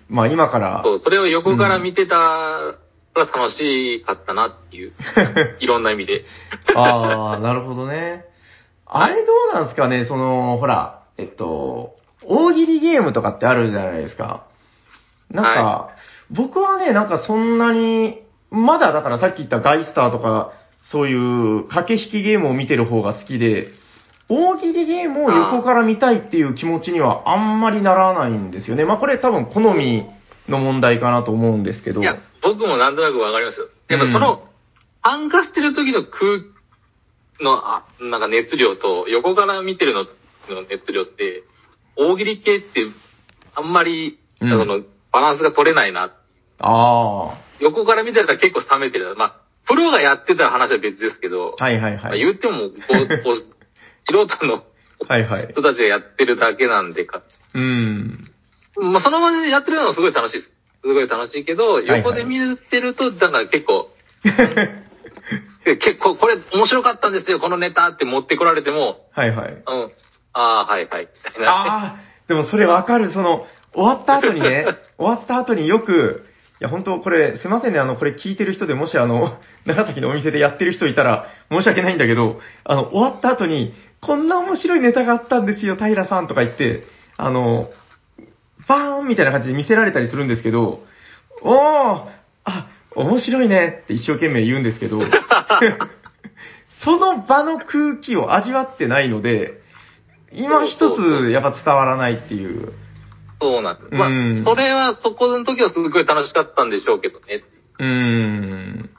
[0.10, 2.76] まあ今から、そう、それを横から見てた
[3.20, 4.94] ら楽しかったなっていう、
[5.60, 6.24] いろんな意味で。
[6.76, 8.26] ああ、なるほどね。
[8.86, 14.44] あれどうなんですかね、その、ほら、えっと、大喜利ゲームとかってあるじゃないですか。
[15.32, 15.90] なんか、は
[16.32, 20.52] 僕はね、なんかそんなに、まだだからさっき言ったガイスターとか、
[20.92, 23.68] そういう駆け引きゲームを見てる方が好きで、
[24.28, 28.86] 大喜利ゲームを横から見たいっていう気持ちにはあんまりならないんですよね。
[28.86, 30.08] まあこれ多分好み
[30.50, 32.02] の問題かなと思うんですけど。
[32.02, 33.68] いや、僕もなんとなくわかりますよ。
[33.88, 34.48] やっぱその、
[35.04, 36.44] 参加してる時の空
[37.42, 40.06] の、あ、なんか熱量と、横から見てるの
[40.54, 41.44] の熱量って、
[41.96, 42.86] 大喜利系って、
[43.56, 44.82] あんまり、うんその、
[45.12, 46.14] バランスが取れないな。
[46.60, 49.16] あ横から見てたら結構冷めてる。
[49.18, 49.36] まあ、
[49.68, 52.20] プロがやってたら話は別ですけど、あ、はいはいまあはい。
[52.20, 53.60] 言っても、こう、こう
[54.12, 54.64] 素人の
[55.08, 55.48] はいはい。
[55.52, 57.22] 人たちがやってるだけなんでか。
[57.54, 58.32] うん。
[58.82, 60.52] まあ、その場でやってるのはすごい楽しいです。
[60.82, 63.90] すごい楽しいけど、横で見てると、だから結構、
[65.66, 69.52] で 結構これ面白かったんですよ、このネタって持ってこられても、はいはい。
[69.52, 69.92] うん、
[70.34, 71.10] ああ、はいはい。
[71.46, 73.12] ああ、でもそれわかる。
[73.12, 74.66] その、終わった後にね、
[74.98, 76.26] 終わった後によく、
[76.62, 86.84] いや本当これ、すいませんね、あの、これ聞いてる人でもしあの、長崎のお店でやってる人いたら申し訳ないんだけど、あの、終わった後に、こんな面白いネタがあったんですよ、平さんとか言って、
[87.18, 87.70] あの、
[88.70, 90.84] バーンみたいな感じで見せられたりするんですけど、
[91.42, 92.06] おー
[92.46, 95.02] あ、面白いねって一生懸命言うんですけど、
[96.86, 99.60] その場の空気を味わってないので、
[100.32, 102.74] 今一つやっぱ伝わらないっていう。
[103.42, 103.96] そうなんです。
[103.96, 107.42] まあうん、それは、そこの時はすごい楽しかったんでしょうけどね。
[107.80, 108.90] うーん。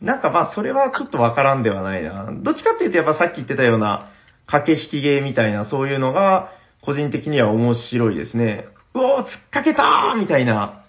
[0.00, 2.30] なんかまあそれはちょっとわからんではないな。
[2.32, 4.10] どっちかっていうとやっぱさっき言ってたような
[4.46, 8.68] 駆け引きゲーみたいなそういうのが個人的には面白いですね。
[8.94, 10.84] うおー突っかけたーみたいな。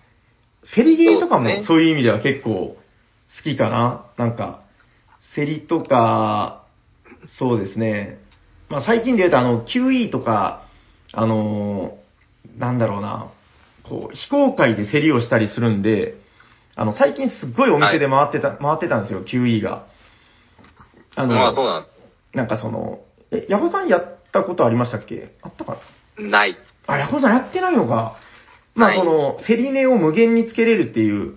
[0.75, 2.77] 競りゲーとかもそういう意味では結構好
[3.43, 4.05] きかな。
[4.17, 4.61] なんか、
[5.35, 6.63] 競りとか、
[7.37, 8.19] そうですね。
[8.69, 10.63] まあ最近で言うとあの QE とか、
[11.13, 11.99] あのー
[12.57, 13.31] なんだろうな、
[13.83, 16.15] こう、非公開で競りをしたりするんで、
[16.75, 19.85] あの、最近すっごいお店で回ってた、回ってたんですよ、QE が。
[21.15, 21.89] あの、まあ、そうなんで
[22.33, 22.99] なんかその、
[23.31, 25.35] え、ヤホさんやったことありましたっけ？
[25.41, 25.79] あったかな？
[26.17, 26.23] す。
[26.23, 26.57] ない。
[26.93, 28.17] あ、ヤホさんやってないのか。
[28.75, 31.35] まあ、はいその、競り値を無限につけれるっていう、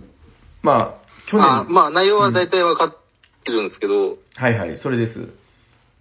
[0.62, 2.96] まあ、去年、まあ、まあ、内容は大体分かっ
[3.44, 5.28] てるんですけど、はいはい、それです。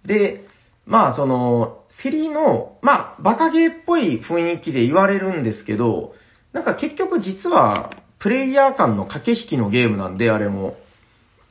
[0.04, 0.44] で、
[0.86, 6.14] まあ、その、競りの、まあ、バカゲーっぽい雰囲気で言われるんですけど、
[6.52, 10.76] なんか結局実は、プレイヤー間の駆け引きのゲームなんで、あれも。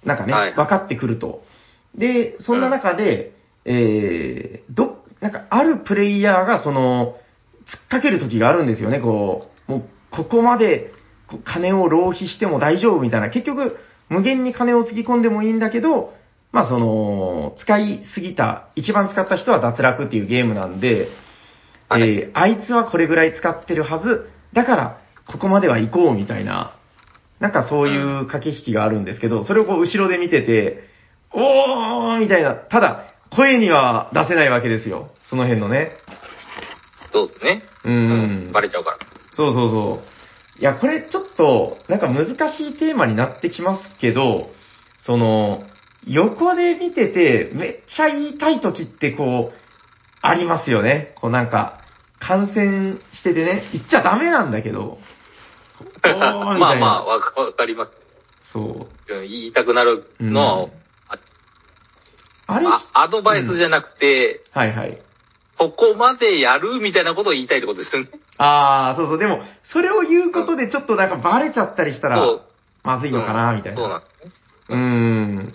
[0.06, 1.44] なんかね、はい分かってくると。
[1.96, 3.34] で、そんな中で、
[3.66, 7.20] えー、ど、なんかあるプレイヤーがその、突
[7.77, 10.93] っかける時があるんですよね、こう、もう、ここまで、
[11.45, 13.77] 金を浪費しても大丈夫みたいな、結局、
[14.10, 16.13] 無限に金をつぎ込んでもいいんだけど、
[16.51, 21.07] まあその、使いすぎた、一番使った人は脱落っていうゲームなんで、
[21.88, 22.01] はい。
[22.03, 26.75] えーあいつはこれぐらい使ってるはず、だから、ここまでは行こうみたいな、
[27.39, 30.84] なんかそういう駆け引きがあるんですけど、それをこう後ろで見てて、
[31.34, 33.05] おーみたいな、ただ、
[33.36, 35.12] 声には出せないわけですよ。
[35.29, 35.93] その辺のね。
[37.13, 37.63] そうですね。
[37.84, 38.97] うんバレちゃうから。
[39.36, 40.02] そうそうそ
[40.58, 40.62] う。
[40.62, 44.52] いや、これちょっと、なんか難しいテーマになってきますけど、
[45.06, 45.63] その、
[46.06, 49.58] 横で見てて、めっちゃ言いたい時ってこう、
[50.21, 51.15] ありますよね。
[51.19, 51.82] こうなんか、
[52.19, 55.00] 感染しててね、言っちゃダメなんだけど、
[56.04, 57.91] まあまあ、わかります。
[58.54, 58.88] そう。
[59.08, 60.71] 言いたくなるのは、うん
[62.52, 65.02] あれ、あアドバイスじゃなくて、はいはい。
[65.69, 68.10] ここまでやるみたいなことを言いたいってことですよね。
[68.38, 69.17] ああ、そうそう。
[69.19, 72.39] でも、それを言うことでちょっとなんかバレちゃったりしたら
[72.84, 73.78] まずいのかな、みたいな。
[73.80, 74.32] そうなんですね。
[74.69, 75.54] うーん。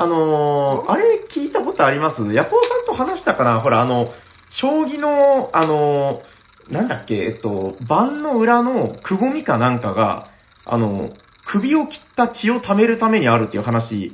[0.00, 2.22] あのーあれ聞いたことあります？
[2.32, 3.60] ヤコウさんと話したかな？
[3.60, 4.12] ほら、あの、
[4.50, 10.28] 将棋の、あのーなんだっけ、えっと、盤の裏のくぼみかなんかが、
[10.66, 11.10] あの、
[11.50, 14.12] 首を切った血を貯めるためにあるっていう話、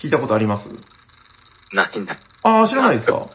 [0.00, 0.68] 聞いたことあります？
[1.74, 2.18] ないない。
[2.44, 3.28] ああ、知らないですか？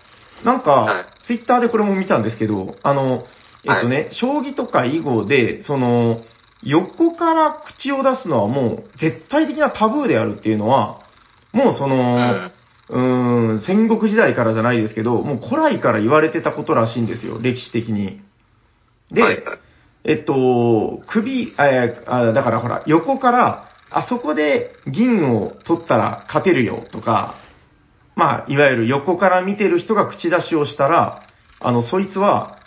[0.46, 3.26] なんはいか、ツイッターでこれも見たんですけど、あの、
[3.64, 6.22] えっとね、将棋とか囲碁で、その、
[6.64, 11.02] 横から口を出すのはもう絶対的なタブーであるっていうのは、
[11.54, 12.52] もうその、
[12.90, 18.22] うーん、戦国時代からじゃないですけど、もう古来から言われてたことらしいんですよ、歴史的に。
[19.12, 19.60] で、はいはい。
[20.04, 22.04] えっと、首、え
[22.34, 27.36] だからほら、横から、あそこで銀を取ったら勝てるよとか、
[28.22, 31.24] まあ、いわゆる横から見てる人が口出しをしたら、
[31.60, 32.60] あの、そいつは、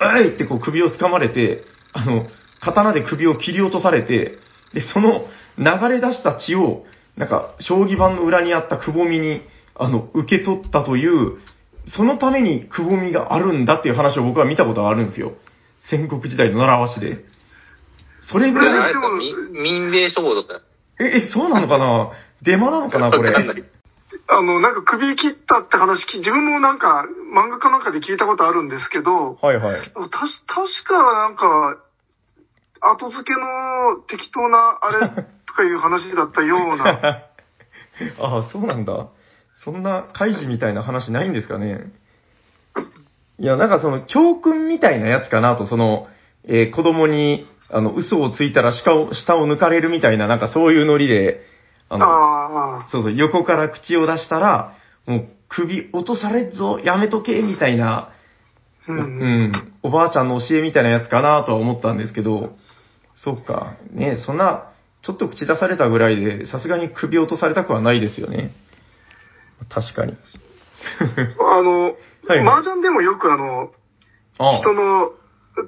[0.00, 2.26] えいってこう首を掴まれて、あの、
[2.60, 4.38] 刀で首を切り落とされて、
[4.72, 5.26] で、その
[5.58, 6.86] 流れ出した血を、
[7.18, 9.42] なんか、将棋盤の裏にあったくぼみに、
[9.74, 11.36] あの、受け取ったという、
[11.88, 15.34] そのためにくぼみがあるんだっていう話を僕は見たことがあるんですよ。
[15.90, 17.26] 戦国時代の習わしで。
[18.30, 18.94] それぐらい、
[19.52, 20.62] 民兵書房とか。
[20.98, 22.12] え、え、そうなのかな？
[22.40, 23.10] デマなのかな？
[23.10, 23.32] これ。
[24.28, 29.80] あの、なんか首切ったって話き、自分もなんか漫画かなんかで聞いたことあるんですけど、はいはい。
[30.10, 31.78] たし、確かなんか、
[32.80, 35.08] 後付けの適当なあれ
[35.46, 37.28] とかいう話だったような。
[38.18, 39.08] あ あ、そうなんだ。
[39.64, 41.92] そんな開示みたいな話ないんですかね。
[43.38, 46.08] いや、なんかその教訓みたいなやつかなと、その、
[46.44, 51.40] えー子供に、あの、嘘をついたら下を、下を抜かれるみたいな、なんかそういうノリで、
[51.92, 54.74] あの、ああ、そうそう、横から口を出したら、
[55.06, 58.12] もう首落とされっぞ、やめとけ、みたいな、
[58.88, 58.92] う。
[58.92, 58.98] うん
[59.52, 62.56] ん、おばあちゃんの教えみたいなやつかなとは思ったんですけど、
[63.16, 64.70] そっか、ね、そんな、
[65.02, 68.54] ちょっと口出されたぐらいで、さすがに首落とされたくはないですよね。
[69.68, 70.16] 確かに。
[71.40, 73.72] あの、はいはい麻雀でもよくあの、
[74.38, 75.10] あ人の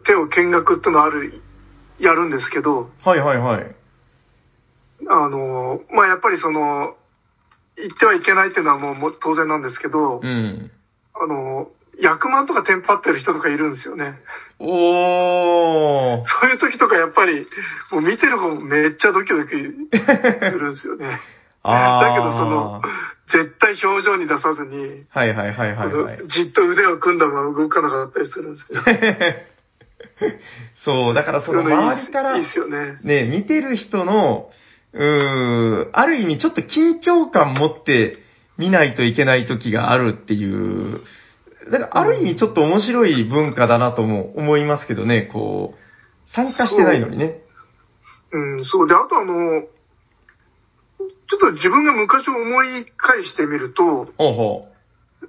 [0.06, 1.42] 手を見学ってのある、
[1.98, 3.76] やるんですけど、はいはいはい。
[5.08, 6.96] あの、まあ、やっぱりその、
[7.76, 10.70] 言ってはいけないっていうのはもう当然なんですけど、うん。
[11.14, 11.68] あの、
[12.00, 14.18] 役満とかテンパってる人とかいるんですよね。
[14.58, 16.26] おー。
[16.26, 17.46] そういう時とかやっぱり、
[17.90, 19.70] もう見てる方もめっちゃドキドキする
[20.70, 21.20] んですよね。
[21.62, 22.02] あー。
[22.02, 22.82] だけどその、
[23.32, 26.18] 絶対表情に出さずに、はいはいはいはいはい。
[26.28, 28.84] じっと腕を組んだまま動かなかったりするんですよ。
[30.84, 32.98] そう、だからその周りからいいっすよね。
[33.02, 34.50] ね、見てる人の、
[34.94, 38.18] うーん、ある意味ちょっと緊張感持って
[38.56, 41.02] 見ないといけない時があるっていう、
[41.70, 47.40] だからある意味ちょっと面白い文化だなとも思いますけどね、こう、参加してないのにね。
[48.32, 48.88] うん、そう。
[48.88, 49.62] で、あとあの、
[51.28, 54.68] ちょっと自分が昔を思い返してみると、ほうほ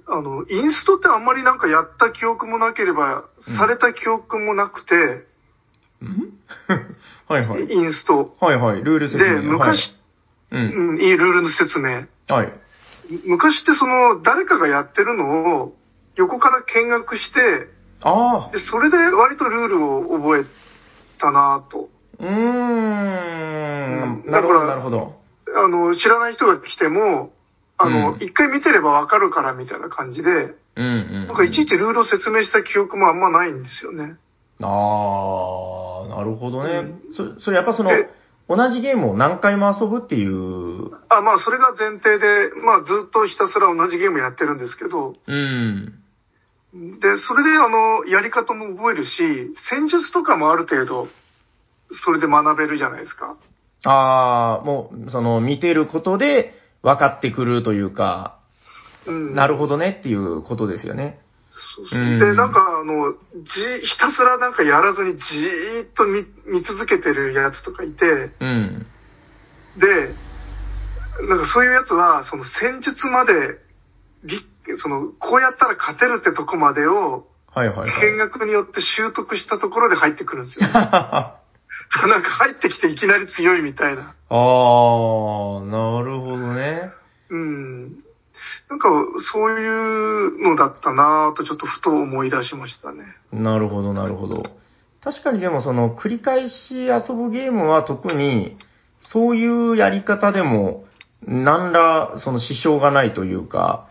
[0.08, 5.26] あの、インストってあんまりなんかやった記憶もなければ、うんされた記憶もなくて、う。
[6.04, 6.32] ん？
[7.28, 7.64] はいはい。
[7.72, 8.36] インスト。
[8.40, 9.40] はいはい、ルール説明。
[9.40, 9.94] で、昔、
[10.50, 10.90] はい、うん。
[10.90, 12.06] うん、いいルールの説明。
[12.28, 12.52] はい。
[13.24, 15.76] 昔ってその、誰かがやってるのを、
[16.16, 17.68] 横から見学して、
[18.02, 20.44] ああ、で、それで割とルールを覚え
[21.18, 21.88] たなぁと。
[22.18, 22.32] うーん。
[24.26, 25.14] うんなるほど、なるほど。
[25.56, 27.32] あの、知らない人が来ても、
[27.78, 30.84] あの、うん一回見てればわかるからみたいな感じで、うんう
[31.24, 31.26] ん。
[31.26, 34.16] なんかいちいちルールを説明した記憶もあんまないんですよね。
[34.62, 34.68] ああ、
[36.08, 36.70] なるほどね。
[36.70, 38.08] うんそそれやっぱそのえ、
[38.48, 46.02] 同じゲームを何回も遊ぶっていう、あ、まあ、それが前提で、まあ、ずっとひたすら同じゲームやってるんですけど、うん。
[47.00, 49.10] で、それで、あの、やり方も覚えるし、
[49.70, 51.08] 戦術とかもある程度、
[52.04, 53.36] それで学べるじゃないですか。
[53.84, 58.38] ああ、もう、その、見てることで分かってくるというか、
[59.06, 59.34] うん。
[59.34, 61.20] なるほどねっていうことですよね。
[61.74, 63.14] そうそううんで、なんか、あの、
[63.44, 68.86] じ、ひたすらなんかやらずにじーっと見見続けてるやつとかいて、うん。
[69.76, 70.14] で、
[71.28, 73.58] なんかそういうやつは、その戦術まで、
[74.24, 74.40] り
[74.82, 78.12] その、こうやったら勝てるってとこまでを、はいはいはい。
[78.12, 80.68] 見学によって習得したところで入ってくるんですよ。
[80.72, 84.02] なんか入ってきていきなり強いみたいな。
[84.02, 84.06] ああ、
[85.64, 86.92] なるほどね。
[87.30, 88.05] うん。
[88.68, 88.88] なんか、
[89.32, 93.04] そういうのだったなぁとちょっとふと思い出しましたね。
[93.32, 94.44] なるほど、なるほど。
[95.02, 98.56] 確かにでもその、繰り返し遊ぶゲームは特に、
[99.12, 100.84] そういうやり方でも、
[101.22, 103.86] 何ら、その支障がないというか、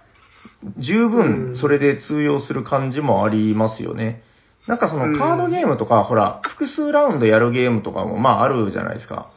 [0.78, 4.24] 十分それで通用する感じもありますよね。
[4.68, 9.30] なんかそのカードゲームとか、ほら、複数ラウンドやるゲームとかも、まああるじゃないですか。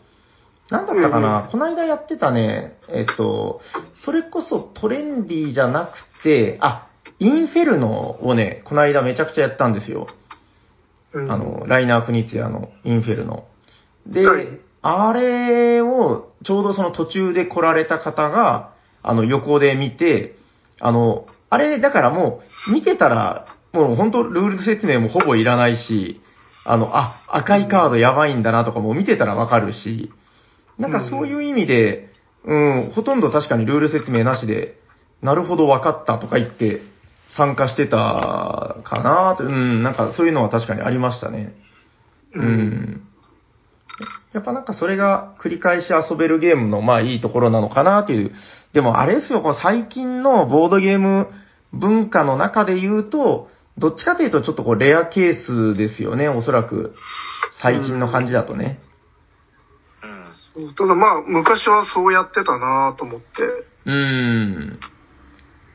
[0.71, 3.61] なんだったかな、うんこの間やってたね、えっと、
[4.05, 10.09] それこそトレンディーじゃなくて、あ、インフェルノをね、この間めちゃくちゃやったんですよ。
[11.13, 13.47] うん、あの、ライナー・フニツィアのインフェルノ。
[14.07, 14.47] で、はい。
[14.83, 20.37] あれを、ちょうどその途中で来られた方が、あの、横で見て、
[20.81, 26.21] あの、あれ、だからもう、見てたら、もう本当ルール説明もほぼいらないし、
[26.65, 30.13] あの、あ、赤いカードやばいんだなとかも見てたらわかるし、
[30.79, 32.09] なんかそういう意味で、
[32.45, 34.79] うん、ほとんど確かにルール説明なしで、
[35.23, 36.81] なるほどわかったとか言って
[37.37, 37.97] 参加してた
[38.85, 41.55] かなと、うん、なんかそういうのは確かにありましたね。
[42.35, 42.43] う。
[42.43, 43.03] ん。
[44.33, 48.33] やっぱなんかそれが繰り返し遊べるゲームのまあいいところなのかなという。
[48.73, 51.29] でもあれですよ、こう最近のボードゲーム
[51.73, 56.95] 文化の中で言うと、どっちかというとちょっとこうレアケースですよね、おそらく。
[57.63, 58.79] 最近の感じだとね。
[60.77, 63.27] ただまあ、昔はそうやってたなと思って。
[63.87, 64.81] うーん。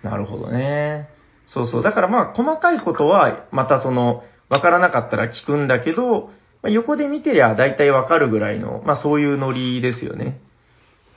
[0.03, 1.09] なるほどね。
[1.47, 1.83] そうそう。
[1.83, 6.31] だからまあ、細かいことは、またその、わからなかったら聞くんだけど、
[6.61, 10.39] まあ、横で見てりゃ大体わかるぐらいの、まあそういうノリですよね。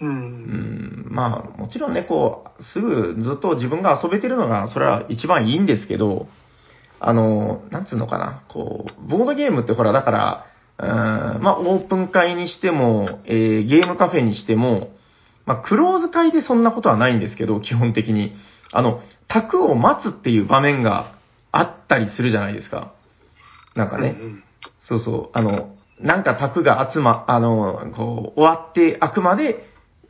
[0.00, 0.06] う。
[0.06, 1.06] うんん。
[1.10, 6.28] まあ、もちろんね、こう、すぐずっと自分が遊べてるのが、それは一番いいんですけど、
[7.00, 10.46] あの、なんつうのかな、こう、ボードゲームってほら、だから、
[10.78, 14.90] まあ、オープン会にしても、えーゲームカフェにしても、
[15.46, 18.34] まあ、クローズ会でそんなことはないんですけど、基本的に。
[18.72, 21.14] あの、卓を待つっていう場面が
[21.52, 22.92] あったりするじゃないですか。
[23.74, 24.16] なんかね。
[24.20, 24.42] うん
[24.88, 25.30] そうそう。
[25.32, 29.64] あの、なんか卓が集ま、あの、こう、終わって、あくまで、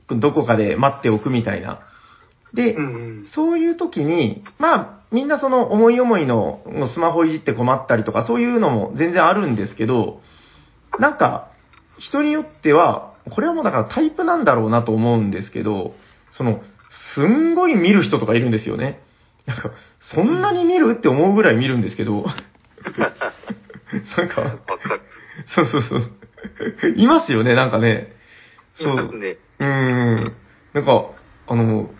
[0.08, 1.80] どこかで待っておくみたいな。
[2.54, 3.26] で、うんうん。
[3.28, 6.60] そういう時に、まあ、みんなその思い思いの
[6.94, 10.20] スマホいじって困ったりとか、そういうのも全然あるんですけど、
[10.98, 11.50] なんか、
[11.98, 15.94] 人によっては、これはもうだからタイプなんだろうなと思うんですけど、
[16.36, 16.60] その、
[17.14, 19.00] すんごい見る人とかいるんですよね。
[19.46, 22.24] なんか、そんなに見るって思うぐらい見るんですけど、
[24.16, 24.58] なんか。
[25.54, 26.10] そうそうそう。
[26.96, 28.12] いますよね、なんかね。
[28.78, 29.36] いますね。
[29.58, 30.32] うーん。
[30.74, 31.06] なんか、
[31.48, 31.90] あの、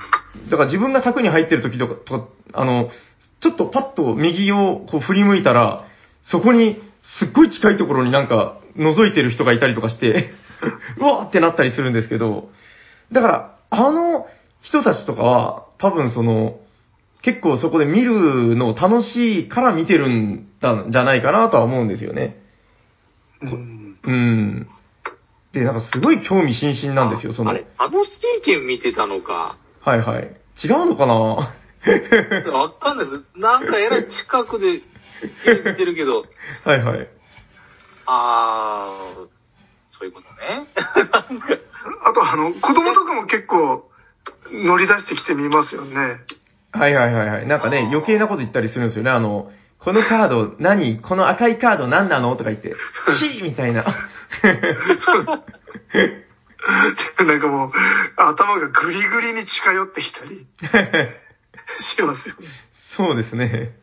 [0.50, 2.90] だから自分が柵に入ってる時とか、とかあの、
[3.40, 5.87] ちょっとパッと右をこう振り向いたら、
[6.22, 6.80] そこに
[7.20, 10.30] すっごい近いところになんか覗いてる人がいたりとかして、
[10.98, 12.50] うわーってなったりするんですけど、
[13.12, 14.26] だから、あの
[14.62, 16.60] 人たちとかは、多分その、
[17.22, 22.40] 結構そこで見るの楽しいから見てるんだじゃないかなとは思うんですよね。
[23.42, 23.98] うん。
[24.04, 24.66] うん。
[25.52, 27.50] で、なんかすごい興味津々なんですよ、その。
[27.50, 29.56] あれ、あのシーケン見てたのか。
[29.80, 30.36] はいはい。
[30.64, 31.14] 違うのかな？
[31.14, 33.24] わかんないです。
[33.38, 34.82] なんかえらい近くで
[35.70, 36.24] 見てるけど、
[36.64, 37.08] はいはい。
[38.07, 39.29] あー、
[39.99, 40.69] そういうことね。
[40.77, 41.27] なんか、
[42.05, 43.90] あと、あの、子供とかも結構
[44.53, 46.21] 乗り出してきてみますよね。
[46.73, 47.47] はいはいはいはい。
[47.47, 49.11] なんかね、余計なこと言ったりするんですよね。
[49.11, 51.01] あの、このカード何？
[51.01, 52.09] この赤いカード何？
[52.09, 52.75] なのとか言って、
[53.21, 53.85] シーみたいな。
[57.25, 57.73] なんかもう、
[58.16, 60.47] 頭がグリグリに近寄ってきたり
[61.97, 62.49] しますよね。
[62.97, 63.77] そうですね。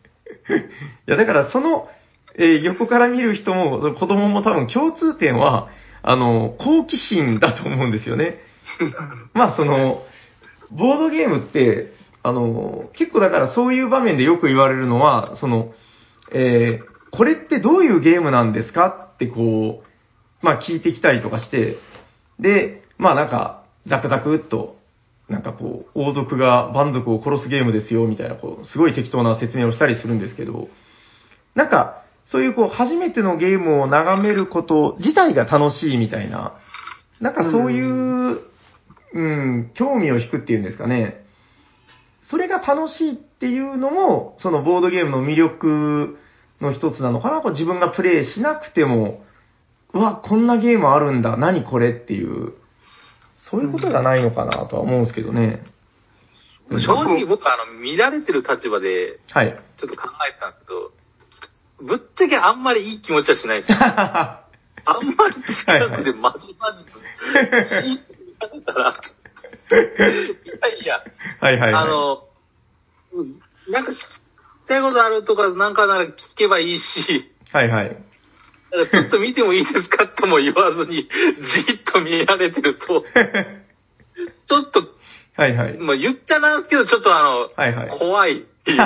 [1.07, 1.89] いや、だからその、
[2.37, 5.69] えー横から見る人も、その子供も多分共通点は、
[6.01, 8.39] あの、好奇心だと思うんですよね。
[9.33, 10.03] まあその、
[10.71, 11.93] ボードゲームって、
[12.23, 15.73] あの、結構だからそういう場面でよく言われるのは、その、
[16.31, 18.87] えーこれってどういうゲームなんですか？
[19.13, 21.77] ってこう、まあ聞いてきたりとかして、
[22.39, 24.77] で、まあなんか、ザクザクっと、
[25.29, 30.69] なんかこう、王族が蛮族を殺すゲームですよ、みたいな、こう、すごい適当な説明をしたりするんですけど、
[31.53, 36.57] なんか、そういうこう、初めてのゲームを眺めること自体が楽しいみたいな、
[37.19, 38.41] なんかそういう、
[39.13, 41.23] うん、興味を引くっていうんですかね。
[42.23, 46.17] それが楽しいっていうのも、そのボードゲームの魅力
[46.61, 47.41] の一つなのかな。
[47.41, 49.23] こう自分がプレイしなくても、
[49.93, 52.53] うわ、こんなゲームあるんだ、何これっていう、
[53.37, 55.63] そういうことじゃないのかなとは思うんですけどね。
[56.69, 59.59] 正直僕あの、見られてる立場で、はい。
[59.77, 60.91] ちょっと考えてたんですけど、
[61.81, 63.77] ぶっちゃけあんまりいい気持ちはしないですよ。
[64.85, 66.99] あんまり近くでまじまじと、
[67.75, 69.75] 聞いてたら、い
[70.61, 71.03] やいや、
[71.39, 71.83] はいはい、はい。
[71.83, 72.27] あの、
[73.13, 73.99] うんなんか聞き
[74.67, 77.97] たいことあるとかなんかなら聞けばいいし、はいはい。
[78.91, 83.05] ちょっと見てもいいですかとも言わずに、じっと見られてると、
[84.47, 84.83] ちょっと、
[85.35, 85.77] はいはい。
[85.77, 88.77] まあ言っちゃなんですけど、ちょっとあの、はいはい怖いっていう。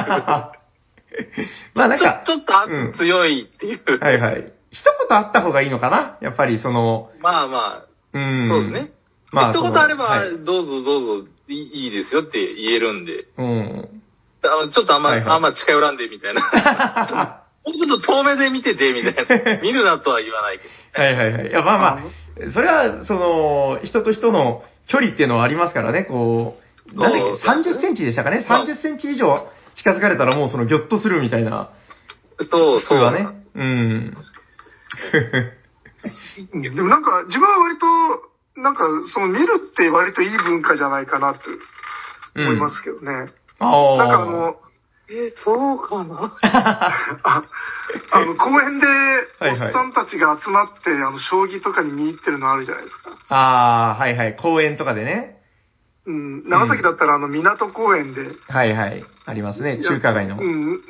[1.74, 4.00] まあなんか、ちょっと圧強いっていう。
[4.00, 4.52] はいはい。
[4.72, 6.18] 一言あった方がいいのかな？
[6.22, 8.48] やっぱりその、まあまあ、うん。
[8.48, 8.92] そうですね。
[9.32, 14.02] まあ、一言あれば、はいどうぞどうぞいいですよって言えるんで、うん。
[14.44, 17.44] あのちょっとあんま、はいはいあんま近寄らんでみたいな。
[17.66, 19.58] もうちょっと遠目で見ててみたいな。
[19.62, 21.04] 見るなとは言わないけど。
[21.04, 21.48] はいはいはい。
[21.50, 26.58] いや、まあまあ、それは、その、人と人の距離っていうのはありますからね、こ
[26.94, 28.46] う、なんだっけ、そう30センチでしたかね？
[28.48, 31.70] まあ ?30 センチ以上近づかれたらもうそのギョッとするみたいな、
[32.52, 33.00] そう、そう。
[33.00, 33.28] はね。
[33.56, 34.18] うん。
[36.62, 37.86] でもなんか、自分は割と、
[38.62, 41.42] なんか、その見るって割といい文化じゃないかなって
[42.36, 43.32] 思いますけどね。
[43.60, 43.98] ああ。
[43.98, 44.56] なんかあの、
[45.10, 46.36] え、そうかな？
[46.44, 47.44] あ
[48.12, 48.88] あの、公園で、
[49.40, 53.12] おはいはいっさんたちが集まって、あの、将棋とかに見入ってるのあるじゃないですか。
[53.30, 54.36] ああ、はいはい。
[54.36, 55.37] 公園とかでね。
[56.08, 59.04] うん、長崎だったら、あの、港公園で、はいはい。
[59.26, 59.78] ありますね。
[59.84, 60.40] 中華街の。
[60.40, 60.82] うん。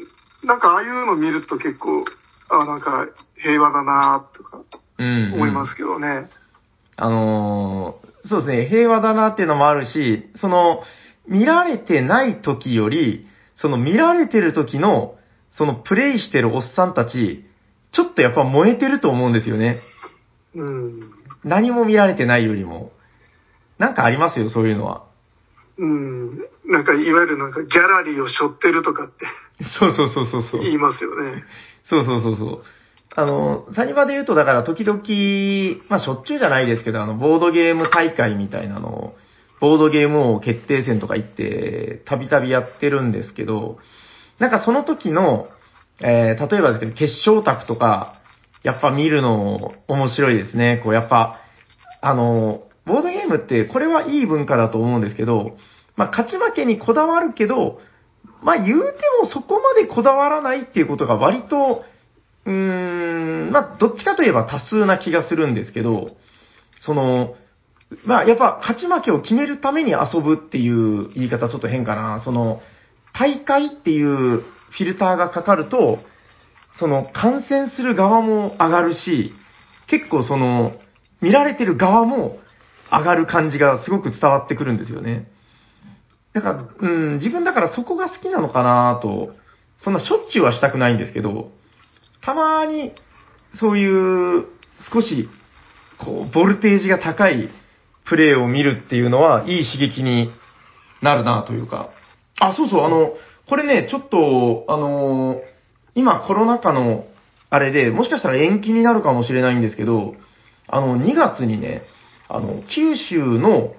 [0.44, 2.06] なんか、ああいうの見ると結構、
[2.50, 4.62] あなんか、平和だなとか、
[5.00, 6.30] うん、思いますけどね。
[6.96, 10.84] あのーそうですね、平和だなっていうのもあるし、その、
[11.28, 15.16] 見られてない時より、その見られてる時の、
[15.50, 17.46] そのプレイしてるおっさんたち、
[17.92, 19.80] ちょっとやっぱ燃えてると思うんですよね。
[20.56, 21.12] うん。
[21.44, 22.92] 何も見られてないよりも。
[23.78, 25.07] なんかありますよ、そういうのは。
[25.80, 26.38] うん。
[26.66, 29.26] なんか、いわゆるなんか、ギャラリーを背負ってるとかって
[29.80, 30.62] そうそうそうそうそう。
[30.62, 31.44] 言いますよね。
[31.86, 32.64] そうそうそうそう。
[33.16, 35.00] あの、サニバで言うと、だから時々、
[35.90, 39.16] まあしょっちゅうじゃないですけど、あの、ボードゲーム大会みたいなのを、
[39.60, 43.80] ボードゲーム王決定戦とか行って、たびたびやってるんですけど、
[44.38, 45.48] なんかその時の、
[46.00, 48.22] えー、例えばですけど、決勝卓とか、
[48.64, 50.82] やっぱ見るの面白いですね。
[50.84, 51.40] こう、やっぱ、
[52.02, 55.58] あの、ボードゲームって、これはいい文化だと思うんですけど、
[55.96, 57.80] まあ勝ち負けにこだわるけど、
[58.44, 61.84] まあ言うてもそこまでこだわらないっていうことが割と、
[62.46, 66.16] うーん、まあどっちかといえば多数な気がするんですけど、
[66.82, 67.36] その、
[68.06, 72.22] まあやっぱ勝ち負けを決めるために遊ぶっていう言い方ちょっと変かな。
[72.24, 72.62] その、
[73.14, 76.00] 大会っていうフィルターがかかると、
[76.80, 79.34] その観戦する側も上がるし、
[79.88, 80.74] 結構その、
[81.22, 82.38] 見られてる側も
[82.92, 85.28] 上がる感じがすごく伝わってくるんですよね。
[86.34, 89.32] だから、うん、自分だからそこが好きなのかなと、
[89.84, 91.52] そんなしょっちゅうはしたくないんですけど、
[92.22, 92.94] たまに、
[93.60, 94.46] そういう、
[94.94, 95.30] 少し、
[95.98, 97.50] こう、ボルテージが高い
[98.06, 100.30] プレイを見るっていうのは、いい刺激に
[101.02, 101.90] なるなというか。
[102.40, 103.14] あ、そうそう、あの、
[103.48, 105.42] これね、ちょっと、あの、
[105.96, 107.08] 今コロナ禍の、
[107.50, 110.16] あれで、もしかしたら延期になるかもしれないんですけど、
[110.68, 111.82] あの、2月にね、
[112.30, 113.74] あの、九州の、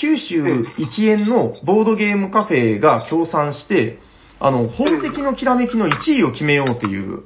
[0.00, 3.98] 九州一円のボードゲームカフェが協賛して、
[4.40, 7.22] あの、宝石のきらめきの1位を決めようっていう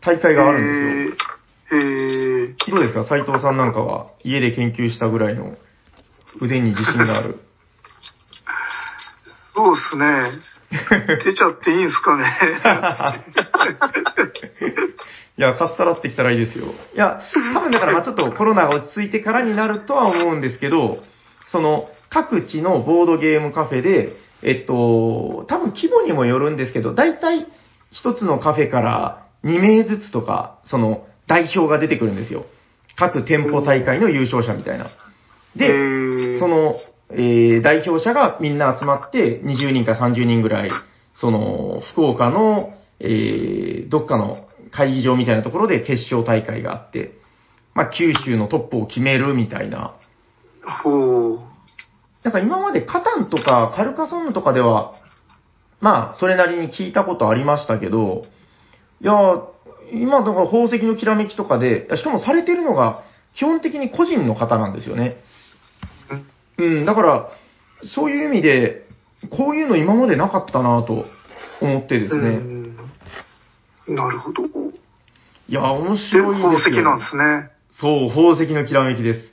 [0.00, 1.16] 大会があるんで
[1.72, 1.82] すよ。
[1.82, 2.46] へー。
[2.46, 2.70] へー。
[2.70, 3.04] どうですか？
[3.04, 5.56] 斉藤さんなんかは家で研究したぐらいの
[6.40, 7.38] 腕に自信がある。
[9.54, 10.20] そうですね。
[11.24, 12.24] 出ちゃっていいんすかね。
[15.36, 16.66] いや、かっさらってきたらいいですよ。
[16.94, 17.20] いや、
[17.54, 21.02] 多分だからまあちょっとコロナが落ち着いてからになるとは思うんですけど、
[21.50, 24.12] その各地のボードゲームカフェで、
[24.42, 27.46] えっと、多分規模にもよるんですけど、大体
[27.90, 32.46] 一つのカフェから2名ずつとか、その代表が出てくるんですよ。
[32.96, 34.90] 各店舗大会の優勝者みたいな。
[35.56, 36.76] で、その、
[37.12, 40.70] えー代表者がみんな集まって20人か30人ぐらい、
[41.14, 47.12] その、福岡の、えーどっかの会議場みたいなところで決勝大会があって、
[47.74, 49.94] まあ、九州のトップを決めるみたいな。
[50.82, 51.40] ほう。
[52.22, 54.94] なんか今までカタンとかカルカソンヌとかでは、
[55.80, 58.24] まあ、それなりに聞いたことありましたけど、
[59.00, 59.42] いや、
[59.92, 63.02] 今だから宝石のきらめきとかで、しかもされてるのが
[63.34, 65.16] 基本的に個人の方なんですよね。
[66.60, 67.30] うん、だから、
[67.94, 68.86] そういう意味で、
[69.30, 71.06] こういうの今までなかったなと
[71.60, 72.20] 思ってですね。
[72.20, 72.60] うん
[73.88, 74.44] なるほど。
[74.44, 76.52] いや、面で、白いですよ。
[76.52, 77.50] 宝石なんですね。
[77.72, 79.32] そう、宝石のきらめきです。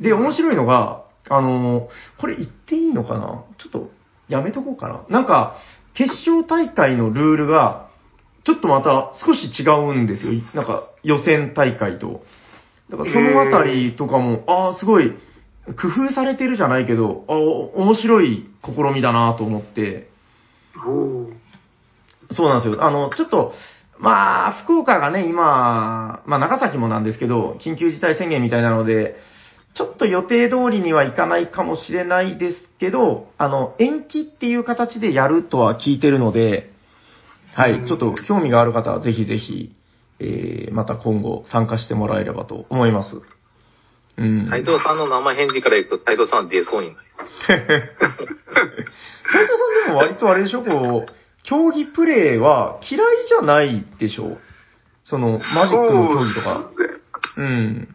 [0.00, 3.44] で、面白いのが、あのーこれ言っていいのかな？
[3.58, 3.90] ちょっと、
[4.28, 5.04] やめとこうかな。
[5.10, 5.58] なんか、
[5.94, 7.90] 決勝大会のルールが、
[8.44, 10.32] ちょっとまた少し違うんですよ。
[10.54, 12.24] なんか、予選大会と。
[12.90, 15.12] だからそのあたりとかも、ああ、すごい、
[15.66, 20.08] 工夫されてるじゃないけど、あー面白い試みだなと思って。
[22.34, 22.84] そうなんですよ。
[22.84, 23.52] あの、ちょっと、
[23.98, 29.16] まあ、福岡がね、今、まあ、長崎もなんですけど、緊急事態宣言みたいなので、
[29.74, 36.72] ちょっと予定通りにはいかないかもしれないですけど、あの、延期っていう形でやるとは聞いてるので、
[37.54, 39.74] はい、ちょっと興味がある方はぜひぜひ、
[40.18, 43.20] えー、また今後参加してもらえればと思います。
[44.18, 44.48] うん。
[44.50, 47.08] 斉藤さんの生返事から言うと、斉藤さんは出そうになり
[47.46, 49.44] 斉藤 さ
[49.84, 51.12] んでも割とあれでしょ、こう、
[51.44, 54.38] 競技プレイは嫌いじゃないでしょ
[55.04, 56.70] その、マジックの競技とか。
[57.34, 57.88] そううん。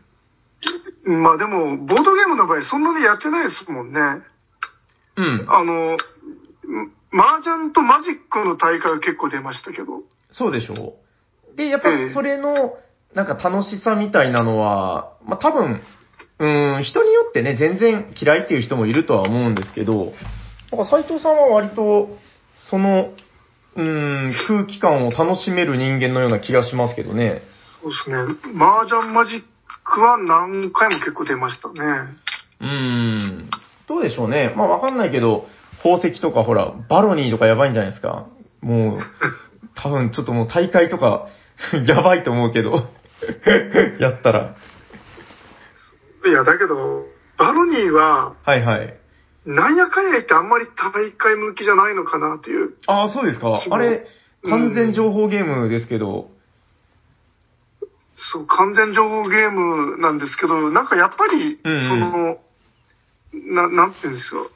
[1.06, 4.00] まあでも、ボードゲームの場合、そんなにやってないですもんね。
[5.16, 5.46] うん。
[5.48, 5.98] あの、ん
[7.14, 10.04] 麻雀とマジックの大会は結構出ましたけど。
[10.32, 10.98] そうでしょ
[11.54, 11.56] う。
[11.56, 12.78] で、やっぱそれの、
[13.14, 15.82] なんか楽しさみたいなのは、まあ多分、
[16.40, 20.14] うん、人によってね、全然嫌いっていう人もいるとは思うんですけど、
[20.72, 22.10] なんか斉藤さんは割と、
[22.70, 23.14] その、
[23.76, 27.42] うん、空気感を楽しめる人間のような気がしますけどね。
[27.82, 28.18] そうですね。
[28.56, 29.44] 麻雀マジッ
[29.84, 31.74] クは何回も結構出ましたね。
[32.60, 33.50] うーん。
[33.88, 34.54] どうでしょうね。
[34.56, 35.48] まあわかんないけど、
[35.84, 38.28] 宝石とかほら、バロニーとかやばいんじゃないですか。
[38.62, 39.00] もう、
[39.76, 41.28] 多分ちょっともう大会とか、
[41.86, 42.90] やばいと思うけど、
[44.00, 44.56] やったら。
[46.28, 47.06] いや、だけど、
[47.38, 49.00] バロニーは、はいはい。
[49.46, 52.74] なんやかんや言ってあんまり大会向きじゃないのかなっていう。
[52.88, 53.62] ああ、そうですか。
[53.64, 56.30] そうあれ、うん完全情報ゲームですけど、
[58.18, 62.40] そう、完全情報ゲームなんですけど、なんかやっぱり、うんうんその、
[63.34, 64.50] な、なんて言うんですよ。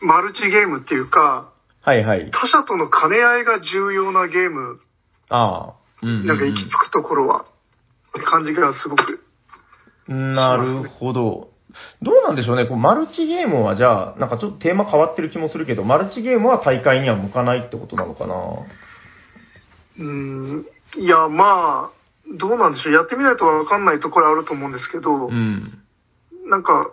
[0.00, 2.30] マルチゲームっていうか、はいはい。
[2.30, 4.80] 他者との兼ね合いが重要なゲーム、
[5.28, 5.74] ああ。
[6.02, 7.44] うんうんうんなんか行き着くところは、
[8.24, 9.24] 感じがすごく。
[10.08, 11.50] なるほど。
[12.02, 12.66] どうなんでしょうね。
[12.66, 18.34] こうマルチゲームはじゃあ、なんかちょっとテーマ変わってる気もするけど、マルチゲームは大会には向かないってことなのかな？
[19.98, 21.98] うん、いや、まあ、
[22.36, 22.92] どうなんでしょう。
[22.94, 25.82] やってみないとわかんないところあると思うんですけど、うん。
[26.46, 26.90] なんか、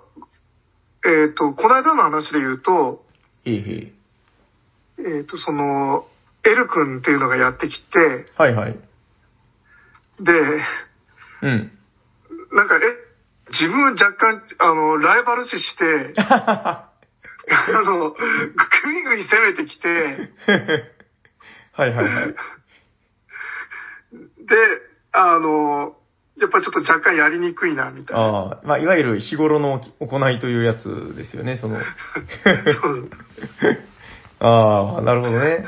[1.06, 3.06] えっ、と、この間の話で言うと、
[3.46, 3.94] へいへい。
[4.98, 6.08] えっ、と、その、
[6.44, 8.80] エル君っていうのがやってきて、はいはい。
[10.20, 10.32] で、
[11.44, 11.72] うん。
[12.54, 12.80] なんか、え、
[13.52, 16.92] 自分若干、あの、ライバル視して、 あ
[17.86, 18.18] の、ぐ
[18.94, 20.32] いぐい攻めてきて、
[21.74, 22.36] はいはいはい。
[24.48, 24.56] で、
[25.12, 25.96] あの、
[26.38, 28.24] やっぱりちょっと若干やりにくいな、みたいな。
[28.24, 31.80] ああ、まあ、いわゆる日頃の行いというやつですよね、その。
[31.80, 31.84] そ
[32.90, 33.10] う
[34.40, 35.66] ああ、なるほどね。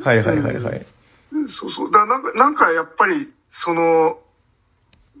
[0.00, 0.86] はいはいはいはい。
[1.48, 1.90] そうそう。
[1.92, 4.18] だなんか、なんかやっぱり、その、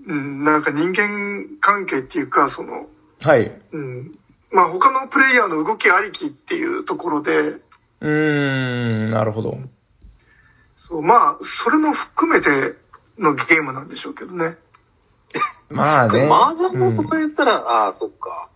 [0.06, 2.86] うん、なんか人間関係っていうか、その、
[3.20, 3.60] はい。
[3.72, 4.18] うん。
[4.52, 8.06] まあ他のプレイヤーの動きありきっていうところで、うー
[9.08, 9.56] ん、なるほど。
[10.88, 12.76] そう、まあ、それも含めて
[13.18, 14.56] のゲームなんでしょうけどね。
[15.70, 16.28] まあね。
[16.30, 18.48] 麻雀もそこうん言ったら、ああ、そっか。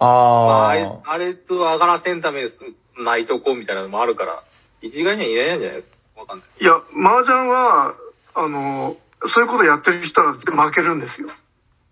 [0.00, 2.50] まあ、ああれ、あれと上がらせんため
[2.98, 4.42] ないとこみたいなのもあるから、
[4.82, 6.20] 一概には言えないんじゃないですか？
[6.20, 6.46] わかんない。
[6.60, 7.94] いや、麻雀は、
[8.34, 8.96] あの、
[9.26, 11.28] そういうことやってる人は負けるんですよ。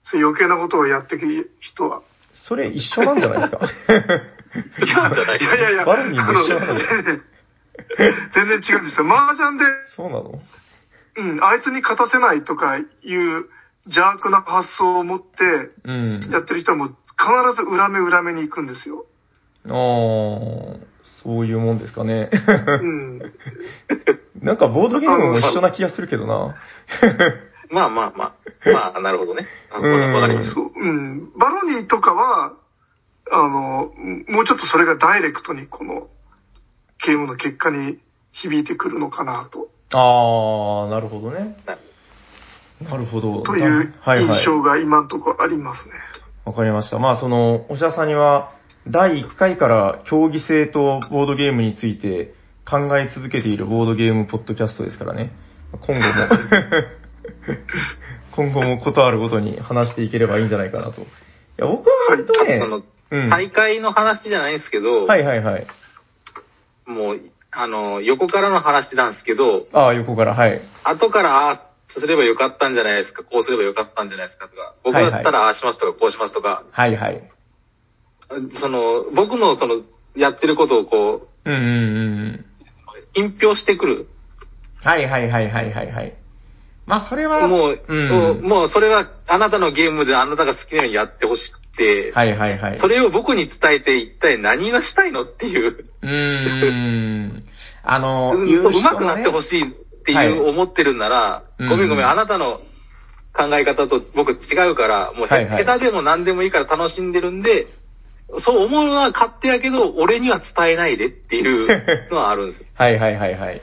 [0.05, 1.99] そういう余計なことをやってる人は。
[1.99, 2.01] あ、
[2.33, 3.67] それ一緒なんじゃないですか？
[4.85, 6.79] いや、いいやいやいや、バルニーも一緒なのあの
[8.35, 9.07] 全然違うんですよ。
[9.07, 9.65] 麻雀で、
[9.97, 10.41] そうなの？
[11.15, 13.47] うん、あいつに勝たせないとかいう
[13.87, 16.21] 邪悪な発想を持ってうん。
[16.31, 19.05] やってる人はもう必ず裏目裏目に行くんですよ。
[19.67, 19.73] ああ、
[21.23, 22.31] そういうもんですかね。
[22.33, 23.19] うん。
[24.43, 26.57] なんかボードゲームも一緒な気がするけどな。
[27.71, 28.71] まあまあまあ。
[28.71, 29.47] まあ、なるほどね。
[29.71, 30.53] あうんわかります。
[30.53, 31.33] そう、うん。
[31.39, 32.53] バロニーとかは、
[33.31, 33.93] あの、
[34.29, 36.09] もうちょっとそれがダイレクトにこの
[37.07, 37.99] ゲームの結果に
[38.33, 41.57] 響いてくるのかなと、ああ、なるほどね。
[41.67, 41.79] な
[42.89, 43.43] なるほど。
[43.43, 44.45] というはいはい印。
[44.45, 45.95] 象が今のところありますね。
[46.45, 46.99] わかりました。
[46.99, 48.53] まあ、その、おしゃさんには、
[48.89, 52.35] 第1回から競技性とボードゲームについて
[52.69, 55.33] 考え続けているボードゲームポッドキャストですからね。
[55.81, 56.29] 今後も、
[58.33, 61.01] 今後もことあるごとに話していければいいんじゃないかなと。
[61.03, 61.05] い
[61.57, 62.61] や、僕は割とね。
[63.29, 65.67] 大会の話じゃないんですけど、はいはいはい。
[66.87, 70.61] もう、あの、横からの話なんですけど、ああ、横から、はい。
[70.85, 77.23] 後から、ああ、すればよかったんじゃないですか、こうすればよかったんじゃないですかとか、僕だったらああしますとか、こうしますとか、はいはい。
[78.55, 79.83] その、僕のその、
[80.17, 81.67] やってることをこう、うんうんう
[82.39, 82.45] ん
[83.17, 83.31] うん。
[83.31, 84.09] 品評してくる。
[84.83, 86.15] はいはいはいはいはいはい。
[86.87, 88.43] まあ、それは、もう、うん。
[88.43, 92.79] もうそれはあなたのゲームであなたが好きなようにやってほしくて、はいはいはい。
[92.81, 96.71] それを僕に伝えて一体何がしたいのっていう、うー
[97.39, 97.45] ん。
[97.85, 99.43] あの、うう人上手くなってほい。
[99.45, 102.61] しいってはいいう思ってるんなら、うんごめんごめん、あなたの
[103.33, 107.69] 考え方と僕違うから、もう下手でも何でもいいから楽しんでるんで、
[108.41, 112.67] そう思うのは勝手やけど、俺には伝えないでっていうのはあるんですよ。
[112.75, 113.57] はいはいはいはい。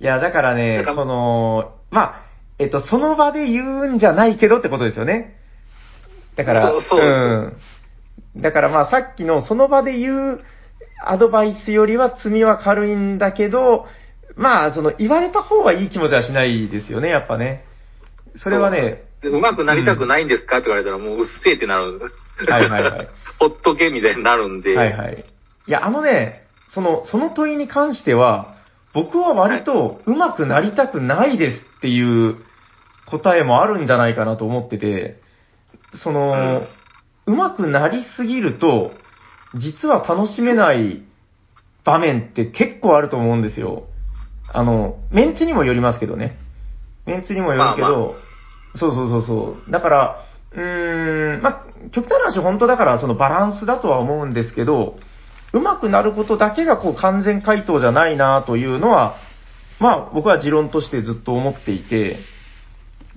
[0.00, 2.22] いや、だからねその、まあ、
[2.58, 5.36] えっと、その場で言うんじゃないけどってことですよね。
[6.36, 8.42] だから、そうそううん。
[8.42, 10.40] だからまあ、さっきのその場で言う
[11.04, 13.86] アドバイスよりは罪は軽いんだけど、
[14.36, 17.64] まあ、その、言われた方はいい気持ちはしないですよね、やっぱね。
[18.36, 20.58] それはね、で上手くなりたくないんですか？
[20.58, 21.98] って言われたら、もううっせえってなる。
[22.48, 23.08] はいはいはい。
[23.38, 24.76] ほっとけみたいになるんで。
[24.76, 25.24] はいはい。
[25.66, 28.54] いや、あのね、その、その問いに関しては、
[28.92, 32.36] 僕は割と上手くなりたくないですっていう
[33.06, 35.20] 答えもあるんじゃないかなと思ってて、
[36.02, 36.66] その、
[37.26, 38.92] 上手くなりすぎると、
[39.54, 41.02] 実は楽しめない
[41.84, 43.84] 場面って結構あると思うんですよ。
[44.52, 46.38] あの、メンツにもよりますけどね。
[47.06, 48.14] メンツにもよるけど、まあま
[48.74, 49.70] そうそうそうそう。
[49.70, 54.96] だから、うーん、まあ、極端な話、本当だからそのバランスだとは思うんですけど、
[55.52, 59.16] 上手くなることだけがこう完全回答じゃないなというのは、
[59.80, 62.18] まあ僕は持論としてずっと思っていて、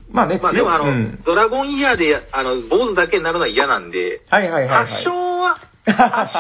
[0.10, 5.04] まあね、まあでもあの、うんドラゴンイヤーで、あの、坊主だけになるのは嫌なんで、はいはいはい、は多い。
[5.04, 5.92] 少は、多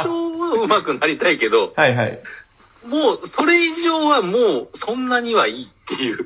[0.03, 2.20] 少は上手くなりたいけど、 はいはい。
[2.86, 6.18] もう、それ以上はもう、そんなにはいいっていう。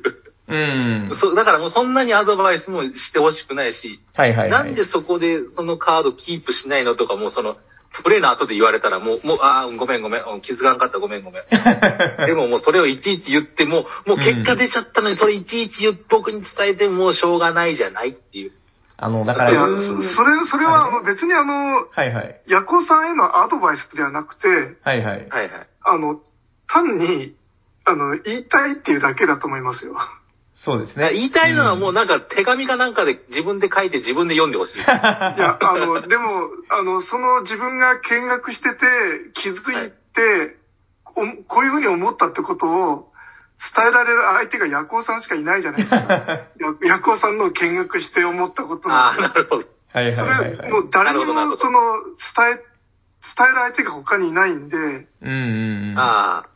[0.48, 1.10] うん。
[1.20, 4.50] そうだからもうそんなにアドバイスもしてほしくないし、はいはい、はい。
[4.50, 7.56] なんでそこでそのカードキープしないのとか、もうその、
[8.02, 11.42] プレイの後で言われたらもう、もう、ああ、ごめんごめん、うん気づかんかったごめんごめん。
[12.26, 18.52] でももうそれをいちいち言っても、もう結果出ちゃったのに、それいちいち言っ僕に伝えてもしょうがないじゃないっていう。
[19.00, 22.40] あの、だから、いや、それ、それはあの別にあの、はいはい。
[22.48, 24.48] ヤコさんへのアドバイスではなくて、
[24.82, 25.28] はいはい。
[25.28, 25.50] はいはい。
[25.84, 26.20] あの、
[26.66, 27.34] 単に、
[27.84, 29.96] あの、言いたいっていうだけだと思いますよ。
[30.64, 31.12] そうですね。
[31.12, 34.78] 言いたいのはもううなんか手紙かなんかで自分で書いて自分で読んでほしい。
[34.80, 38.86] いや、あの、でも、あの、その自分が見学してて、
[39.34, 40.56] 気づいて、
[41.14, 43.12] おこういうふうに思ったってことを
[43.76, 45.96] 伝えられる相手がヤコウさんしかいないじゃないですか。
[46.82, 49.20] ヤヤコウさんの見学して思ったことああ、を。
[49.20, 49.64] なるほど。
[49.92, 50.70] はいそはいはいはい。
[50.70, 51.80] れ、もう誰にもその、
[52.36, 52.54] 伝え、
[53.36, 55.94] 伝える相手が他にいないんで、うんうんうん。
[55.98, 56.46] あ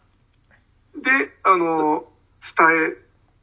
[0.96, 1.10] で、
[1.44, 2.04] あの、
[2.56, 3.01] 伝え、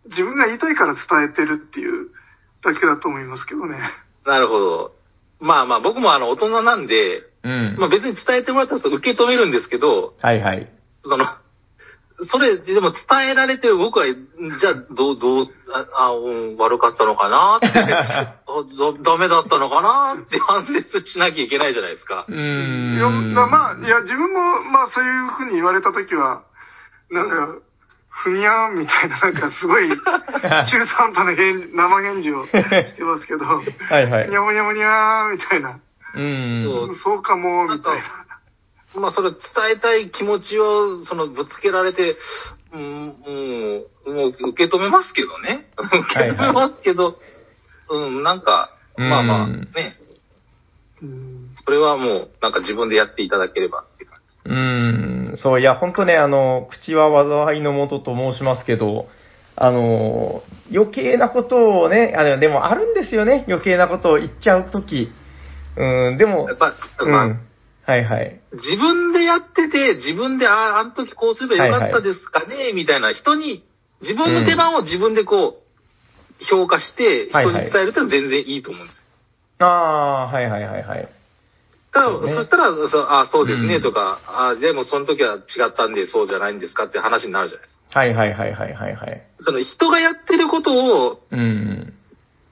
[0.10, 2.10] 自分が言いたいから伝えてるっていう
[2.64, 3.78] だけだと思いますけどね。
[4.26, 4.92] あ、なるほど。
[5.40, 7.76] まあまあ僕もあの大人なんで、うん。
[7.80, 10.70] まあ別に伝えてもらったら受け止めるんですけど、はいはい。
[11.04, 11.26] その、
[12.28, 20.74] それ、でも伝えられて僕は、じゃあ、どう、どう、あ、あうん、悪かったのかなって、 あだダメだったのかなって反省
[21.06, 22.34] しなきゃいけないじゃないですかう。
[22.34, 23.34] いや、ん。
[23.34, 26.44] まあ、いや、自分も、まあそういうふうに言われたときは、
[27.10, 27.56] なんか、
[28.24, 35.80] ふにゃーんみたいな、なんかすごい、 中途半端な返生返事をしてますけど、 はいはいにゃもにゃもにゃーみたいな、
[36.16, 36.64] うん。
[36.64, 38.04] そうそうかも、みたいな。
[38.96, 39.40] まあ、それ伝
[39.76, 42.18] えたい気持ちを、その、ぶつけられて、
[42.74, 45.70] うん、うん、もう受け止めますけどね。
[45.78, 47.20] 受け止めますけど、
[47.90, 49.98] うん、なんか、まあまあ、うんね、
[51.02, 54.08] うんそれはもう、なんか自分でやっていただければってい
[54.50, 57.12] うん、そう、いや、本当ね、あの、口は
[57.46, 59.08] 災いのもとと申しますけど、
[59.56, 60.42] あの、
[60.74, 65.12] 余計なことをね、あの、でもあるんですよね、余計なことを言っちゃうとき。
[65.78, 68.42] うん、でもやっ、ぱ、うん、まあ、はいはい。
[68.54, 73.64] 自分でやってて、自分で、ああ、あの時こうすればよかったですかね、みたいな人に、
[74.02, 75.62] 自分の手番を自分でこ
[76.42, 79.04] う、評価して、はいはい人に伝えるってのは全然いいと思うんですよ。
[79.60, 81.19] ああー、はいはいはいはい。
[81.92, 88.00] ねそしたら、そうあそうですね、うんとか、あでもその時は違ったんでそうじゃないんですかって話になるじゃないですか。
[88.00, 89.24] はいはいはいはいはいはい。
[89.44, 90.72] その人がやってること
[91.08, 91.94] を、うん。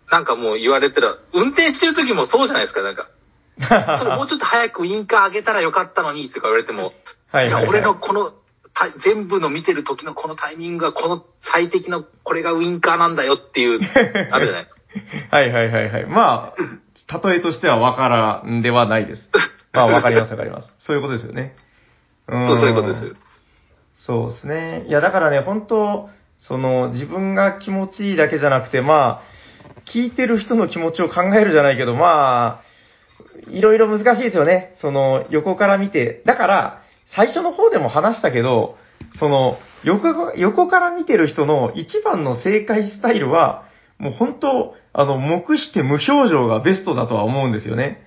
[0.09, 3.09] なんかもう言われたら、運転してる時もそうじゃないですか、なんか。
[3.99, 6.93] それもうちょっと早くウインカー上げたらよかったのに、とか言われても、
[7.31, 8.31] はいはいはいじゃあ俺のこの、
[8.73, 13.79] た全部の見てる時のこのタイミングがこの最適な、これがウインカーなんだよっていう、
[14.31, 14.81] あるじゃないですか。
[15.31, 16.05] はいはいはいはい。
[16.05, 16.63] まあ、
[17.07, 19.29] 例えとしてはわからんではないです。
[19.73, 20.73] まあわかりますわかります。
[20.79, 21.55] そういうことですよね。
[22.27, 23.15] うんそうそういうことです。
[24.05, 24.85] そうですね。
[24.87, 29.21] いや、だからね、本当その、自分が気持ちいいだけじゃなくて、まあ、
[29.91, 34.75] 聞いてる人の気持ちを考えるじゃないけど、まあ、いろいろ難しいですよね。
[34.81, 36.21] その、横から見て。
[36.25, 36.81] だから、
[37.15, 38.77] 最初の方でも話したけど、
[39.19, 43.65] その、横横から見てる人の一番の正解スタイルは、
[43.97, 48.03] もう本当、あの、目して無表情がベストだとは思うんですよね。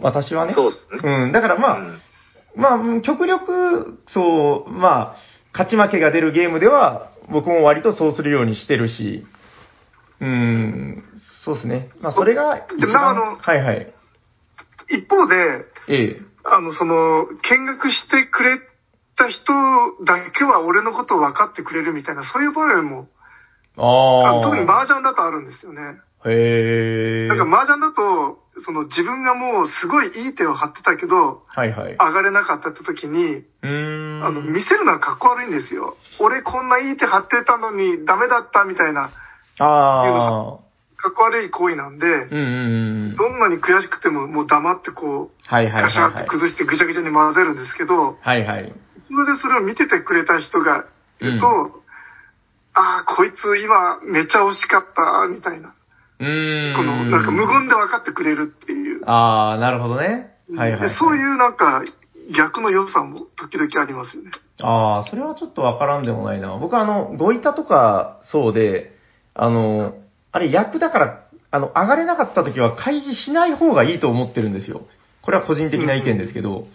[0.00, 0.54] 私はね。
[0.54, 1.24] そうですね。
[1.24, 1.32] うん。
[1.32, 2.00] だからまあ、うん
[2.56, 5.16] まあ、うん極力、そう、まあ、
[5.52, 9.26] 勝ち負けが出るゲームでは、僕も割とそうするようにしてるし、
[10.20, 11.04] うん、
[11.44, 11.90] そうですね。
[12.00, 13.92] まあ、それが一番、のはいはい。
[14.88, 15.36] 一方で、
[15.88, 16.20] ええ。
[16.44, 18.58] あの、その、見学してくれ
[19.16, 19.52] た人
[20.06, 23.08] だけは俺のことを分かってくれるみたいな、そういう場面も、
[23.76, 25.80] ああ特に麻雀だとあるんですよね。
[26.24, 27.28] へえ。
[27.28, 31.92] なんか麻雀だと、その自分がもうすごいいい手を張ってたけど、はいはい。
[31.92, 34.24] 上がれなかったって時に、うーん。
[34.24, 35.96] あの、見せるのはかっこ悪いんですよ。
[36.18, 39.10] 俺こんないい手張ってたのにダメだったみたいな、
[39.58, 40.58] ああ。
[40.96, 43.16] かっこ悪い行為なんで、うんうんうん。
[43.16, 46.26] どんなに悔しくてももう黙ってこう、はいはいはいガシャってはい。
[46.26, 48.72] 崩してぐちゃぐちゃに混ぜるんですけど、はいはい。
[49.08, 50.86] それでそれを見ててくれた人が
[51.20, 51.82] いると、う
[52.76, 55.74] ああ、こいつ今めちゃ惜しかった、みたいな。
[56.20, 56.76] うーん。
[56.76, 59.02] この、なんか無言で分かってくれるっていう。
[59.06, 60.36] ああ、なるほどね。
[60.54, 60.90] はいはい、はい。
[60.90, 61.82] でそういうなんか
[62.36, 64.30] 逆の良さも時々ありますよね。
[64.60, 66.56] ああ、それはちょっとわからんでもないな。
[66.58, 68.94] 僕はあの、ご板とかそうで、
[69.34, 69.94] あの、
[70.32, 74.82] あれ役だから、あの、上がれなかった時は開示しない方がいいと思ってるんですよ。
[75.22, 76.66] これは個人的な意見ですけど、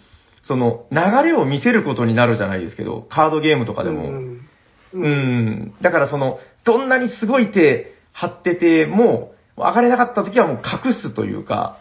[0.42, 0.98] その、流
[1.28, 4.08] れを見せることになるじゃないですけど、カードゲームとかでも。
[4.08, 4.48] うん
[4.92, 5.74] うん。
[5.80, 11.78] だからその、どんなにすごい手張ってても、上がれなかった時はもう隠すというか、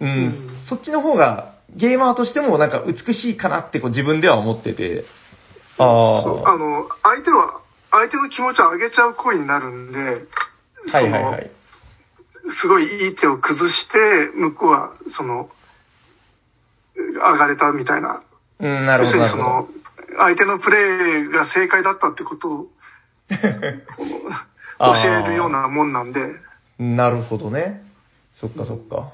[0.00, 0.08] うん。
[0.08, 5.04] うんそっちの方が、ゲーマーとしてもなんか美しいかなってこう自分では思ってて。
[5.78, 6.22] ああ。
[6.22, 11.50] そうあの、相手は、相手の気持ちを上げちゃう行為になるんで、はいはいはい。
[12.42, 15.48] そのすごいいい手を崩して、向こうは、その、
[16.96, 18.22] 上がれたみたいな。
[18.60, 19.24] うん、なる要すほど。
[19.24, 19.77] なるほるにその、
[20.16, 22.66] 相手のプレーが正解だったってことを
[23.28, 23.38] ど。
[24.78, 26.20] 教えるようなもんなんで、
[26.78, 27.82] なるほどね。
[28.32, 29.12] そっかそっか。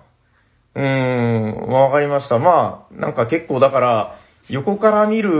[0.75, 2.39] うーん、わかりました。
[2.39, 4.19] まあ、なんか結構だから、
[4.49, 5.31] 横から見る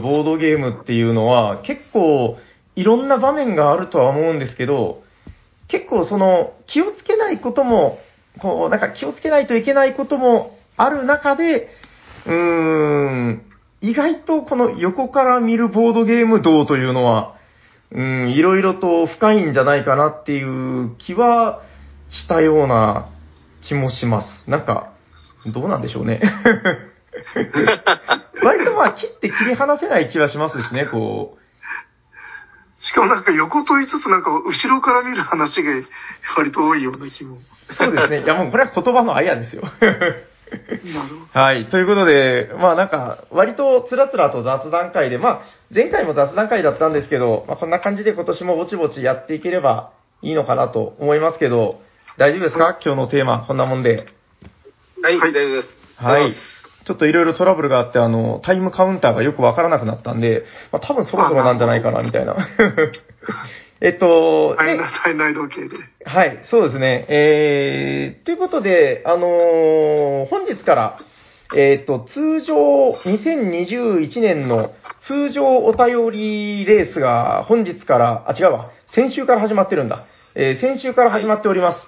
[0.00, 2.36] ボードゲームっていうのは、結構
[2.74, 5.02] いろんな場面があるとは思うんですけど、
[5.68, 8.00] 結構その気をつけないことも、
[8.40, 11.68] こう、なんか気をつけないといけないこともある中で、
[12.26, 13.42] うーん、
[13.80, 17.36] 意外とこの横から見るボードゲーム道というのは、
[17.90, 21.62] うん、いろいろと深いんじゃないかなっていう気は
[22.10, 23.10] したような
[23.66, 24.50] 気もします。
[24.50, 24.92] なんか、
[25.46, 26.20] どうなんでしょうね。
[28.42, 31.38] 割とまあ切って切り離せない気はしますしね、こ
[32.80, 35.72] しかもなんか横と言いつつなんか後ろから見る話が
[36.36, 37.36] 割と多いような気も。
[37.36, 37.74] う。
[37.74, 38.22] そうですね。
[38.22, 39.62] いやもうこれは言葉のあやですよ。
[41.32, 41.68] はい。
[41.68, 45.42] ということで、まあなんか、割とつらつらと雑談会で、まあ、
[45.74, 49.92] 前回も雑談会だったんですけど、まあこんな感じで今年もぼちぼちやっていければ
[50.22, 51.80] いいのかなと思いますけど、
[52.16, 52.78] 大丈夫ですか？
[52.84, 54.06] 今日のテーマ、こんなもんで。
[55.02, 55.68] はい、はい大丈夫です。
[56.02, 56.34] はい。
[56.86, 62.34] ちょっといろいろトラブルがあって、あの、タイムカウンターがよくわからなくなったんで、まあ多分そろそろなんじゃないかな、みたいな。
[63.80, 64.56] えっと、ど。
[64.56, 65.76] 体ね内時計で。
[66.04, 67.06] はい、そうですね。
[67.08, 70.98] えー、ということで、あのー本日から、
[71.56, 72.56] えっ、と、通常、
[73.04, 74.72] 2021年の
[75.06, 80.06] 通常お便りレースが本日から、あ、違うわ、先週から始まってるんだ。
[80.34, 81.78] えー先週から始まっております。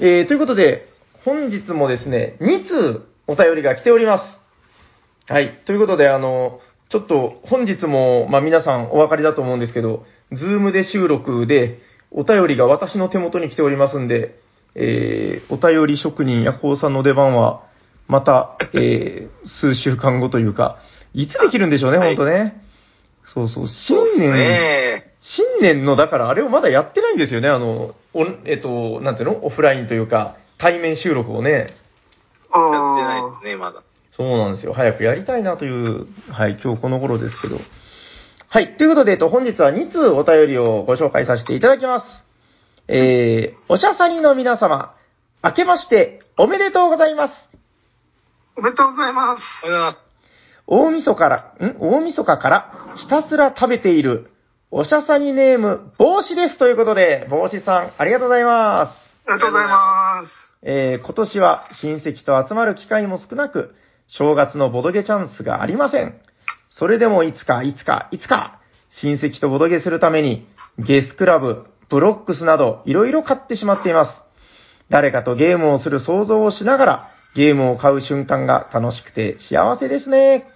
[0.00, 0.88] えー、ということで、
[1.24, 5.32] 本日もですね、2通お便りが来ております。
[5.32, 5.62] はい。
[5.66, 6.60] ということで、あの、
[6.90, 11.80] ちょっと本日も、まあ皆さんお分かりだと思うんですけど、ズームで収録で、
[12.10, 14.40] お便りが私の手元に来ておりますんで、
[14.74, 17.62] えー、お便り職人ヤホーさんの出番は、
[18.06, 20.78] また、えー、数週間後というか、
[21.12, 22.62] いつできるんでしょうね、はいほんとね。
[23.34, 25.12] そうそう、新年、ね。
[25.20, 29.44] 新年の、だからあれをまだやってないんですよね、あの、おんえっと、なんていうの？
[29.44, 31.74] オフラインというか、対面収録をね。
[32.50, 33.82] あやってないあですね、まだ。
[34.18, 34.72] そうなんですよ。
[34.72, 37.58] 早くやりたいなという、はい、今日この頃ですけど。
[38.48, 42.06] はい、ということで、えっと、本日は2通お便りをご紹介させていただきます。
[42.88, 44.96] えー、おしゃさにの皆様、
[45.44, 47.34] 明けましておめでとうございます。
[48.56, 49.42] おめでとうございます。
[49.62, 49.98] おはようございます。
[50.66, 51.76] 大晦日から、ん？
[51.78, 54.32] 大晦日からひたすら食べている、
[54.72, 59.30] おしゃさにネーム、帽子ですということで、帽子さん、ありがとうございます。
[59.30, 60.32] ありがとうございます。
[60.62, 63.76] えー今年は親戚と集まる機会も少なく、
[64.08, 66.20] 正月のボドゲチャンスがありません。
[66.70, 68.60] それでもいつかいつかいつか、
[69.02, 70.46] 親戚とボドゲするために、
[70.78, 74.12] ゲスクラブ、ブロックスなど、いろいろ買ってしまっています。
[74.88, 80.46] 誰かとゲームをする想像をしながら、ゲームを買う瞬間が楽しくて幸せですね。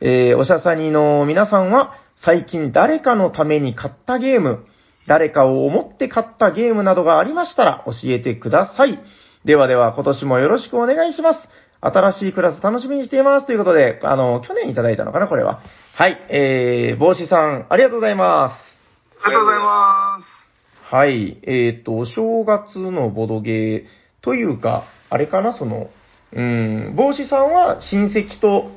[0.00, 4.66] えーおしゃさにの皆さんは、最近誰かのために買ったゲーム、
[5.06, 8.98] 誰かを思って買ったゲームなどがありましたら教えてください。
[9.44, 11.40] ではでは今年もよろしくお願いします。
[11.84, 13.46] 新しいクラス楽しみにしています。
[13.46, 15.60] ということで、あの、去年いただいたのかな、これは。
[15.94, 19.24] はい、えー、帽子さん、ありがとうございます。
[19.24, 20.94] ありがとうございます。
[20.94, 21.38] はい。
[21.42, 23.84] えっ、と、お正月のボドゲー
[24.22, 25.90] というか、あれかな、その、
[26.32, 28.70] うん、帽子さんは親戚と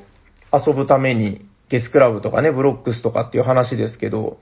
[0.52, 4.38] 遊ぶためにゲスクラブとかね、ブロックスとかっていう話ですけど、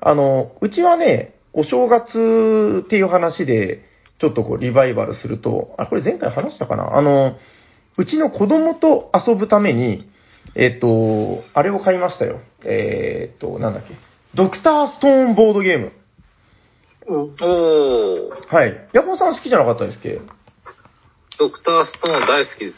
[0.00, 3.82] あの、うちはね、お正月っていう話で、
[4.18, 7.36] ちょっとこうリバイバルすると、あ、これ前回話したかなあの、
[7.96, 10.08] うちの子供と遊ぶために、
[10.54, 12.40] えっ、と、あれを買いましたよ。
[12.64, 13.94] えっ、と、なんだっけ。
[14.34, 15.92] ドクターストーンボードゲーム。
[17.06, 18.54] おおー。
[18.54, 18.88] はい。
[18.92, 20.20] ヤホーさん好きじゃなかったですっけ？
[21.38, 22.76] ドクターストーン大好きです。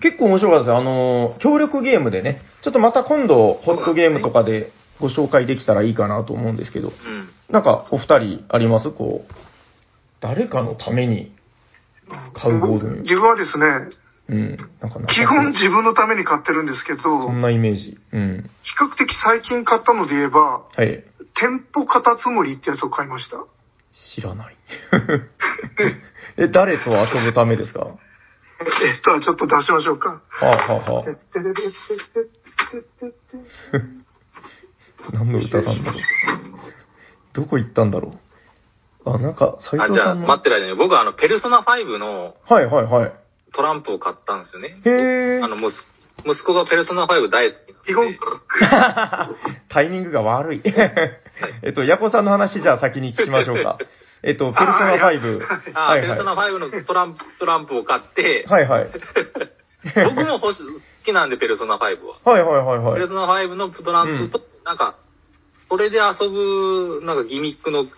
[0.00, 0.78] 結構面白かったですよ。
[0.78, 6.94] あの、協力ゲームでね、ちょっとまた今度、ホットゲームとかでご紹介できたらいいかなと思うんですけど、うん。
[7.50, 8.90] なんか、お二人あります？
[8.90, 9.32] こう、
[10.20, 11.32] 誰かのために
[12.34, 13.00] 買うボードに。
[13.02, 13.66] 自分はですね、
[14.32, 14.56] うん。
[14.80, 17.98] なんかな基本自分のために買ってるんですけど、そんなイメージ。
[18.12, 18.50] うん。
[18.62, 21.04] 比較的最近買ったので言えば、はい。
[21.34, 23.36] 店舗カタツムリってやつを買いました。
[24.14, 24.56] 知らない。
[26.38, 27.86] え、誰と遊ぶためですか？
[28.60, 30.22] えっと、ちょっと出しましょうか。
[30.28, 31.04] はあ、はあはあ、
[35.12, 36.02] 何の歌なんだろう。
[37.32, 38.14] どこ行ったんだろ
[39.04, 39.10] う。
[39.10, 40.14] あ、なんか、斎あ、じゃあ。
[40.14, 43.12] 待ってる間に、僕はあの、ペルソナ5のはいはいはい。
[43.52, 44.80] トランプを買ったんですよね。
[44.84, 45.92] へーあの、息子
[46.24, 48.18] 息子がペルソナ5大好き基なんで。
[48.18, 49.36] 本、
[49.68, 50.62] タイミングが悪い。
[51.62, 53.78] えっと、ヤコさんの話じゃあ先に聞きましょうか。
[54.22, 55.40] えっと、ペルソナ5。
[55.74, 56.52] あ、はいペルソナはい。
[56.52, 58.90] 5のトランプ、トランプを買って、はいはい。
[60.04, 62.32] 僕も欲し好きなんで、ペルソナ5は。
[62.32, 62.94] はいはいはいはい。
[62.94, 64.94] ペルソナ5のトランプと、なんか、
[65.68, 67.88] それで遊ぶ、なんかギミックのうん。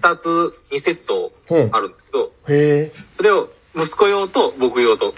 [0.00, 1.32] 2つ、2セット
[1.72, 2.92] あるんですけど、へえ。
[3.16, 5.14] それを息子用と僕用と、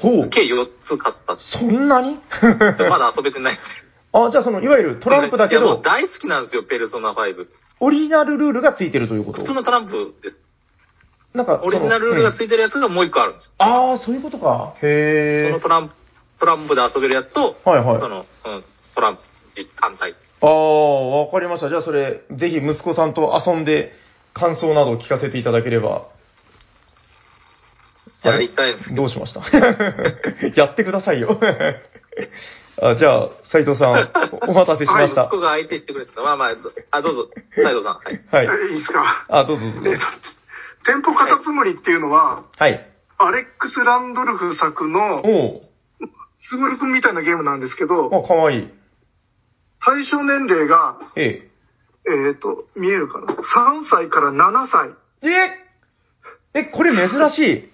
[0.00, 0.30] ほう。
[0.30, 1.36] 計4つ買った。
[1.58, 2.18] そんなに？
[2.90, 3.68] まだ遊べてないんです
[4.12, 5.20] あ、じゃあその、いわゆるトよ。
[5.20, 7.46] ランプだけいやもうど、大好きなんですよ、ペルソナ5。
[7.80, 9.40] オリジナルルールがついてるということ？
[9.42, 10.36] 普通のトランプです。
[11.32, 13.52] なんか、オリジナルルールがいついてるやつがもう一個あるんですよ。
[13.58, 14.74] ああ、そういうことか。
[14.82, 15.60] へえその。
[15.60, 15.94] トランプ、
[16.40, 18.20] トランプで遊べるやつと、はいはいその、う
[18.58, 18.64] ん、
[18.96, 19.22] トランプ
[19.80, 20.14] 単体。
[20.42, 21.68] ああ、わかりました。
[21.68, 23.92] じゃあそれ、ぜひ息子さんと遊んで、
[24.34, 26.02] 感想などを聞かせていただければ。
[28.22, 29.02] やりたいんですけど。
[29.02, 29.40] どうしました？
[30.56, 31.38] やってくださいよ。
[32.82, 34.10] あじゃあ、斉藤さん、
[34.48, 35.22] お待たせしました。
[35.24, 36.22] 息子が相手してくれてた。
[36.22, 37.94] まあまあ、どあ、どうぞ、斉藤さん。
[38.34, 38.46] はい。
[38.46, 38.68] はい。
[38.72, 39.26] いいですか？
[39.28, 39.98] あ、どうぞどうぞえっ。
[39.98, 40.04] と、
[40.86, 42.86] 店舗カタツムリっていうのは、はい。
[43.18, 45.62] アレックス・ランドルフ作の、お
[46.48, 48.68] スグルくんみたいなゲームなんですけど、お、あ、かわいい。
[49.84, 51.46] 対象年齢が、え
[52.06, 54.90] えっ、と、見えるかな ?3 歳から7歳。
[55.22, 55.28] え。
[56.54, 56.60] え？
[56.60, 57.69] え、これ珍しい。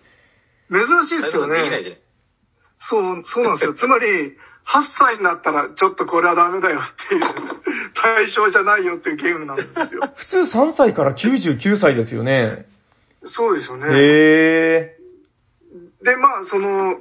[0.70, 1.96] 珍しいですよ斉藤さんできないじね。
[1.96, 2.00] ゃない。
[2.78, 3.74] そう、そうなんですよ。
[3.78, 4.06] つまり、
[4.66, 7.22] 8歳になったら、ちょっとこれはダメだよっていう、
[7.94, 10.10] 対象じゃないよっていうゲームなんですよ。
[10.16, 12.66] 普通3歳から99歳ですよね。
[13.26, 13.86] そうですよね。
[13.88, 14.96] へえ。
[16.02, 17.00] で、まあ、その、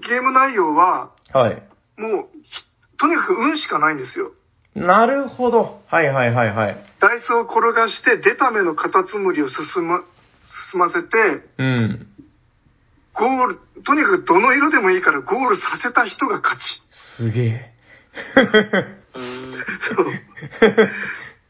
[0.00, 1.62] ゲーム内容は、はい。
[1.96, 2.64] もう、ひ
[2.98, 4.32] とにかく運しかないんですよ。
[4.74, 5.80] なるほど。
[5.86, 6.84] はいはいはいはい。
[7.00, 10.02] ダイスを転がして、出た目のカタツムリを進ま、
[10.70, 12.06] 進ませて、うん。
[13.16, 16.62] ゴール、とにかくどの色でもいいからゴールさせた人が勝ち。
[17.16, 17.72] すげえ。
[19.14, 19.54] うーん。
[19.54, 19.58] っ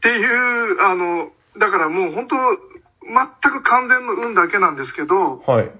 [0.01, 5.71] ていう、あの、だからもう本当、全く完全の運だけなんですけど、はい。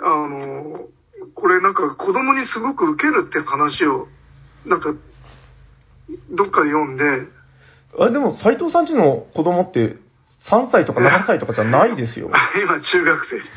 [0.00, 0.88] あの、
[1.34, 4.08] これなんか子供にすごく受けるって話を、
[4.66, 4.94] なんか、
[6.30, 7.04] どっかで読んで、
[7.98, 9.96] あ、でも斉藤さんちの子供って
[10.50, 12.30] 3歳とか7歳とかじゃないですよ。
[12.62, 13.48] 今中学生です。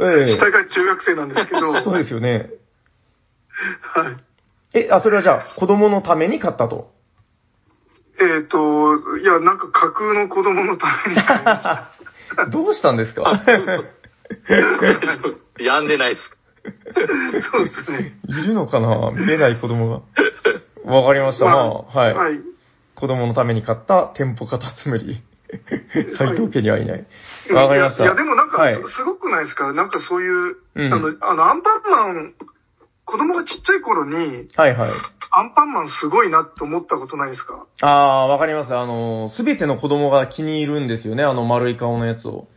[0.00, 1.82] え下が中学生なんですけど、え。
[1.84, 2.50] そうですよね。
[3.94, 4.16] はい。
[4.74, 6.90] え、あ、それはじゃあ子供のために買ったと？
[8.20, 11.62] えっ、と、いや、なんか架空の子供のために買いまし
[12.36, 12.46] た。
[12.50, 13.42] どうしたんですか？
[15.58, 16.30] やんでないです。
[17.50, 18.18] そうですね。
[18.28, 19.10] いるのかな？
[19.12, 20.02] 見えない子供が。
[20.92, 21.46] わかりました。
[21.46, 22.14] まあ、はい。
[22.14, 22.34] はい。
[22.94, 25.22] 子供のために買った店舗カタツムリ。
[26.18, 27.06] 斉藤家にはいない。
[27.52, 28.04] わかりました。
[28.04, 29.72] いや、いやでもなんかはいす、すごくないですか？
[29.72, 32.34] なんかそういう、うんあの、あの、アンパンマン、
[33.04, 34.90] 子供がちっちゃい頃に、はいはい。
[35.30, 37.66] アンパンマンすごいなって思ったことないですか？
[37.80, 38.74] ああ、わかります。
[38.74, 41.22] あの、すべての子供が気に入るんですよね。
[41.22, 42.48] あの丸い顔のやつを。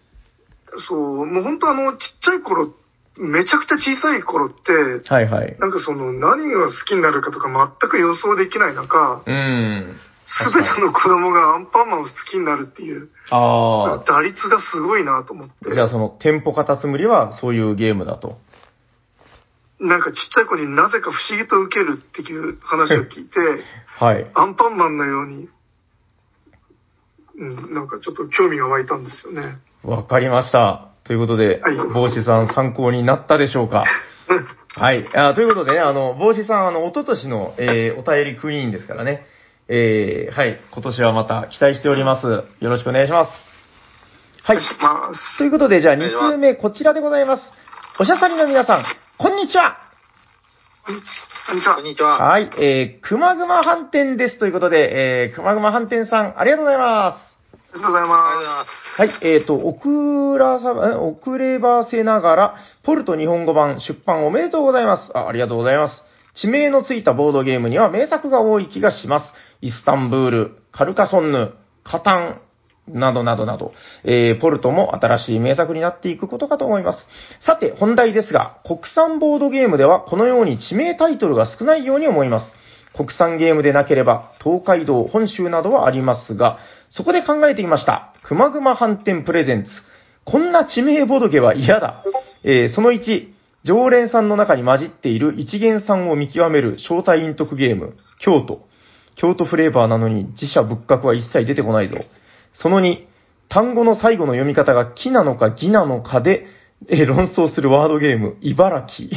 [0.88, 2.74] そう、もう本当あの、ちっちゃい頃、
[3.18, 4.72] めちゃくちゃ小さい頃って、
[5.10, 5.58] はいはい。
[5.60, 7.50] なんかその、何が好きになるかとか
[7.82, 9.98] 全く予想できない中、うん。
[10.40, 15.54] すべての子供がアンパンマンを好きになるっていう、あ打率がすごいなと思って。
[15.70, 15.74] あ。
[15.74, 18.38] じゃあその店舗カタツムリはそういうゲームだと。
[19.80, 23.40] なんかちっちゃい子になぜか不思議と受けるっていう話を聞いて、
[24.00, 24.32] はい。
[24.34, 25.50] アンパンマンのように、
[27.38, 29.58] うん、なんかちょっと興味が湧いたんですよね。
[29.84, 30.88] わかりました。
[31.04, 33.84] ということで、はい帽子さん参考になったでしょうか？
[34.76, 35.10] はい。
[35.14, 39.26] あということでね、あの、帽子さん、あの、一昨年の、えー、お便りクイーンですからね。
[39.74, 40.60] えー、はい。
[40.74, 42.28] 今年はまた期待しております。
[42.28, 43.32] よろしくお願いします。
[44.44, 44.58] はい。
[44.82, 47.44] まあ、ということで、じゃあ2お願いします通目、こちらでございます。
[47.98, 48.84] おしゃさりの皆さん、
[49.18, 49.78] こんにちは
[50.86, 51.02] こんに
[51.62, 51.86] ちはこん。
[51.86, 52.18] にちは。
[52.18, 54.40] はい、えー、くまぐま飯店です。
[54.40, 57.38] ということで、えー、くまぐま飯店さん、ありがとうございます。
[57.72, 59.02] ありがとうございまます。
[59.02, 65.18] はい、えっ、と、遅らさ、え遅ればせながら、ポルト日本語版出版おめでとうございます。
[65.18, 66.12] あありがとうございます。
[66.36, 69.34] 地名のついたボードゲームには名作が多い気がします。
[69.62, 71.54] イスタンブール、カルカソンヌ、
[71.84, 72.42] カタン、
[72.88, 77.08] などなどなど、えー、ポルトも新しい名作になっていくことかと思います。
[77.46, 82.54] さて、本題ですが、国産ボードゲームではこのように地名タイトルが少ないように思います。
[82.96, 86.60] 国産ゲームでなければ、東海道、本州などはありますが、
[86.90, 88.14] そこで考えてみました。
[88.24, 89.70] くまぐま飯店プレゼンツ。
[90.26, 92.04] こんな地名ボドゲは嫌だ。
[92.44, 93.28] えーその1、
[93.64, 98.66] 常連さんの中に混じっている一元さんを見極める招待陰徳ゲーム、京都。
[99.16, 101.98] 京都フレーバーなのに自社仏閣は一切出てこないぞ。
[102.54, 103.06] その2、
[103.50, 106.46] 単語の最後の読み方が木なのか義なのかで、
[106.88, 109.10] え論争するワードゲーム、茨城。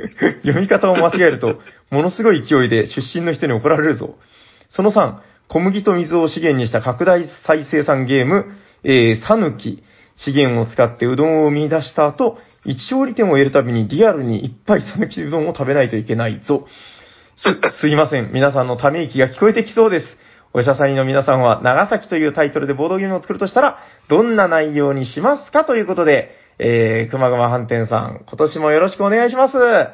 [0.42, 4.16] 読み方を間違えると、ものすごい勢いで出身の人に怒られるぞ。
[4.70, 5.16] その3、
[5.48, 8.46] 小麦と水を資源にした拡大再生産ゲーム、
[8.84, 9.82] えー、さぬき。
[10.24, 16.66] 資源を使ってうどんを生み出した後、一勝利点を得るたびにリアルにいっぱいさぬきうどんを食べないといけないぞ。
[17.40, 18.30] す、 すいません。
[18.32, 20.06] 皆さんのため息が聞こえてきそうです。
[20.52, 23.78] お医者さんの皆さんは、長崎というタイトルでボードゲームを作るとしたら、
[24.08, 29.56] どんな内容にしますかということで、えー、くまぐま飯店さん、今年もよろしくお願いします。
[29.56, 29.90] は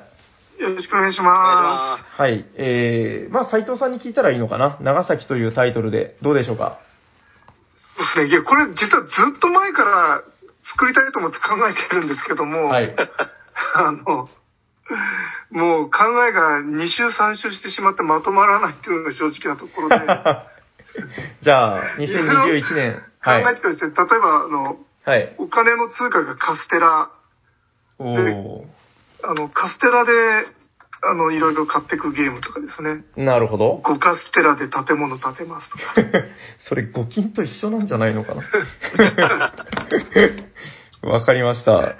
[0.58, 0.62] す。
[0.62, 2.44] よろしくお願いしまいしい。
[2.56, 4.78] えー、まあ、斉藤さんに聞いたらいいのかな？
[4.80, 6.78] 長崎というタイトルで、どうでしょうか？
[7.96, 8.14] す。
[8.16, 8.28] そうですね。
[8.28, 10.22] いや、これ実はずっと前から
[10.72, 12.96] 作りたいと思って考えてるんですけども、はい。
[13.74, 14.28] あの、
[15.50, 19.96] もう考えが2週3週してしまってまとまらないっていうのが正直なところで、
[21.42, 23.02] じゃあ、2021年。
[23.24, 23.54] 考はい。
[23.54, 25.34] えてたりして、例えば、あの、はい。
[25.38, 27.10] お金の通貨がカステラ、
[27.98, 28.64] おー。
[29.22, 30.12] あの、カステラで、
[31.02, 33.04] あの、いろいろ買っていくゲームとかですね。
[33.16, 33.80] なるほど。
[33.84, 35.82] 5カステラで建物建てますとか。
[36.68, 38.42] それ、募金と一緒なんじゃないのかな
[41.10, 41.94] わかりました。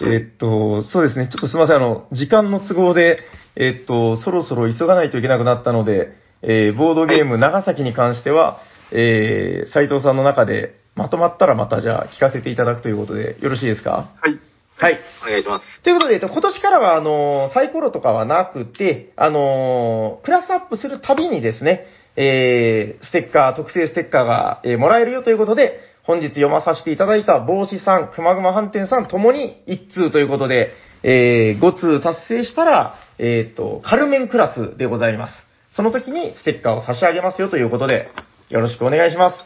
[0.00, 1.28] えーっと、そうですね。
[1.28, 1.76] ちょっとすいません。
[1.76, 3.18] あの、時間の都合で、
[3.56, 6.12] えーっと、そろそろ急がないといけなくなったので、
[6.42, 14.10] えーボードゲーム長崎に関しては、えー、斉藤さんの中でまとまったらまたじゃあ聞かせていただくということでよろしいですか？
[14.20, 14.38] はい。
[14.76, 14.98] はい。
[15.22, 15.82] お願いします。
[15.82, 21.86] ということで、えっと今年からは、あのーサイコロとかはなくて、あのークラスアップするたびにですね、
[22.16, 30.72] えー、ステッカー、特製ステッカーが、えーもらえるよということで、本日読まさせていただいた帽子さん、くまぐま飯店さんともに1通ということで、
[31.04, 35.34] えー、5通達成したら、えっ、と、カルメンクラスでございます。
[35.74, 38.10] その時にステッカーを差し上げますよということで、
[38.48, 39.36] よろしくお願いします。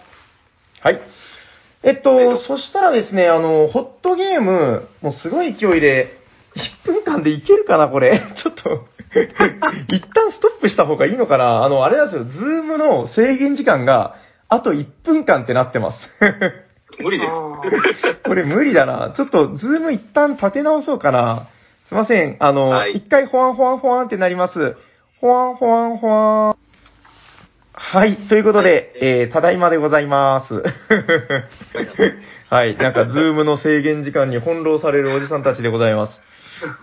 [0.82, 1.00] はい。
[1.82, 6.18] えっと、そしたらですね、あの、ホットゲーム、もうすごい勢いで、
[6.84, 8.18] 1分間でいけるかな、これ。
[8.42, 8.86] ちょっと、
[9.94, 11.64] 一旦ストップした方がいいのかな。
[11.64, 14.16] あの、あれなんですよ、 Zoomの制限時間が、
[14.48, 15.98] あと1分間ってなってます。
[17.02, 17.30] 無理です。
[17.30, 19.12] あ これ無理だな。
[19.16, 21.48] ちょっと、 Zoom一旦立て直そうかな。
[21.88, 22.36] すいません。
[22.40, 24.76] あの、はい一回ほわんほわんほわんってなります。
[25.20, 26.56] ほわんほわんほわん。
[27.72, 28.16] はい。
[28.28, 30.62] ということで、はいえー、ただいまでございます。
[32.48, 32.76] はい。
[32.76, 36.20] なんか、 Zoomの制限時間に翻弄されるおじさんたちでございます。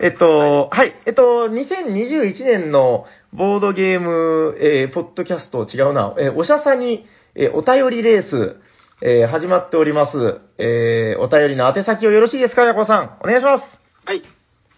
[0.00, 7.06] えっと、はい、えっと、2021年のボードゲーム、えーポッドキャスト、違うな、えーおしゃさに、
[7.36, 8.56] えーお便りレース、
[9.02, 10.40] えー始まっております。
[10.58, 13.18] えーお便りの宛先をよろしいですか、ヤコさん。
[13.22, 13.64] お願いします。
[14.04, 14.22] はい。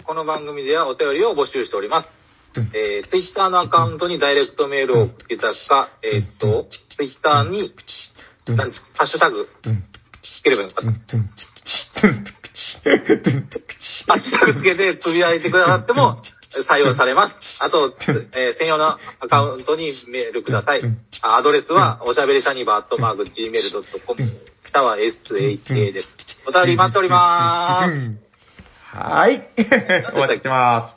[0.05, 2.09] この番組ではお便りを募集しております。
[2.73, 7.75] えー、ツイッターのアカウントにダイレクトメールを送っていただくか、えーっと、ツイッターに、
[8.47, 10.93] なんハッシュタグ、つければいいのかな。
[10.93, 10.97] ハ
[14.15, 16.23] ッシュタグつけてつぶやいてくださっても
[16.69, 17.35] 採用されます。
[17.61, 17.95] あと、
[18.35, 20.83] えー専用のアカウントにメールください。
[21.23, 24.41] あアドレスは、おしゃべりサニバーアットマーク Gmail.com、
[24.73, 26.09] 下は SHA です。
[26.47, 28.17] お便り待っておりまー
[28.93, 28.97] す。
[28.97, 29.49] はい。
[30.15, 30.97] お待ちしてます。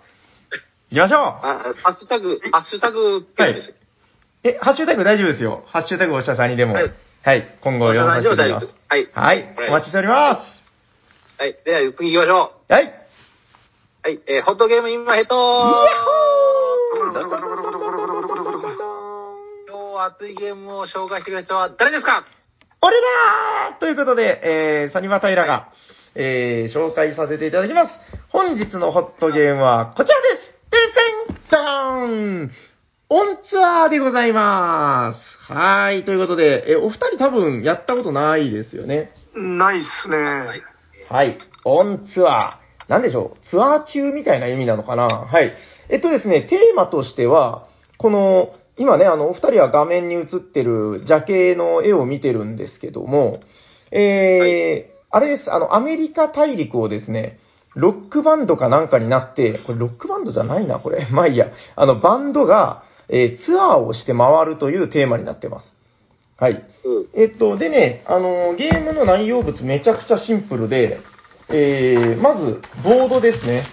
[0.91, 1.19] 行きましょう。
[1.21, 3.75] あ、ハッシュタグ、ハッシュタグって言うんでしたっ
[4.43, 4.49] け？
[4.51, 5.63] え、ハッシュタグ大丈夫ですよ。
[5.67, 6.73] ハッシュタグおしゃさんにでも。
[6.75, 6.81] は
[7.25, 7.43] はいい。
[7.61, 8.73] 今後読まさせていただきます。
[8.87, 9.09] はい。
[9.13, 9.55] はい。
[9.67, 10.63] お待ちしております。
[11.37, 11.55] はい。
[11.65, 12.93] では、次行きましょはい。
[14.03, 14.07] う。
[14.07, 14.19] はい。
[14.27, 15.45] えー、ホットゲームインマヘッド今
[19.67, 22.25] 日は熱いゲームを紹介してくれる人は誰ですか？
[22.81, 25.69] 俺だーということで、えー、サニバタイラが、
[26.15, 27.93] えー、紹介させていただきます。
[28.29, 30.81] 本日のホットゲームはこちらですてん
[31.33, 32.07] てんじゃー
[32.45, 32.51] ん
[33.09, 35.51] オンツアーでございます。
[35.51, 36.05] はーい。
[36.05, 39.11] ということで、えーお二人多分やったことないですよね。
[39.35, 40.17] ないっすね。
[40.17, 40.63] はい。
[41.09, 41.37] はい。
[41.65, 42.58] オンツアー。
[42.89, 43.49] なんでしょう？
[43.49, 45.05] ツアー中みたいな意味なのかな？
[45.07, 45.53] はい。
[45.89, 47.67] えっとですね、テーマとしては、
[47.97, 53.39] この、今ね、あの、お二人は画面に映ってる邪形の絵を見てるんですけども、
[53.91, 57.39] えーあれです、あの、アメリカ大陸をですね、
[57.73, 61.07] ロックバンドかなんかになって、これロックバンドじゃないな、これ。
[61.11, 61.47] まあいいや。
[61.75, 65.73] あの、バンドが、えーツアーをして回るというテーマになってます。
[66.37, 66.63] はい。
[66.85, 67.07] うん。
[67.15, 70.99] えっと、でね、あの、ゲームの内容物めちゃくちゃシンプルで、
[71.51, 73.65] えー、まず、ボードですね。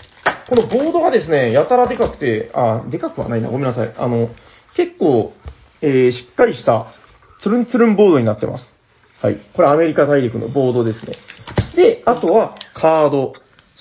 [0.49, 3.95] このボードがですね、やたらでかくて、あ、でかくはないな、ごめんなさい。
[3.97, 4.31] あの、
[4.77, 5.33] 結構、
[5.83, 6.87] えー、しっかりした、
[7.43, 8.65] つるんつるんボードになってます。
[9.23, 9.39] はい。
[9.55, 11.17] これアメリカ大陸のボードですね。
[11.75, 13.33] で、あとは、カード。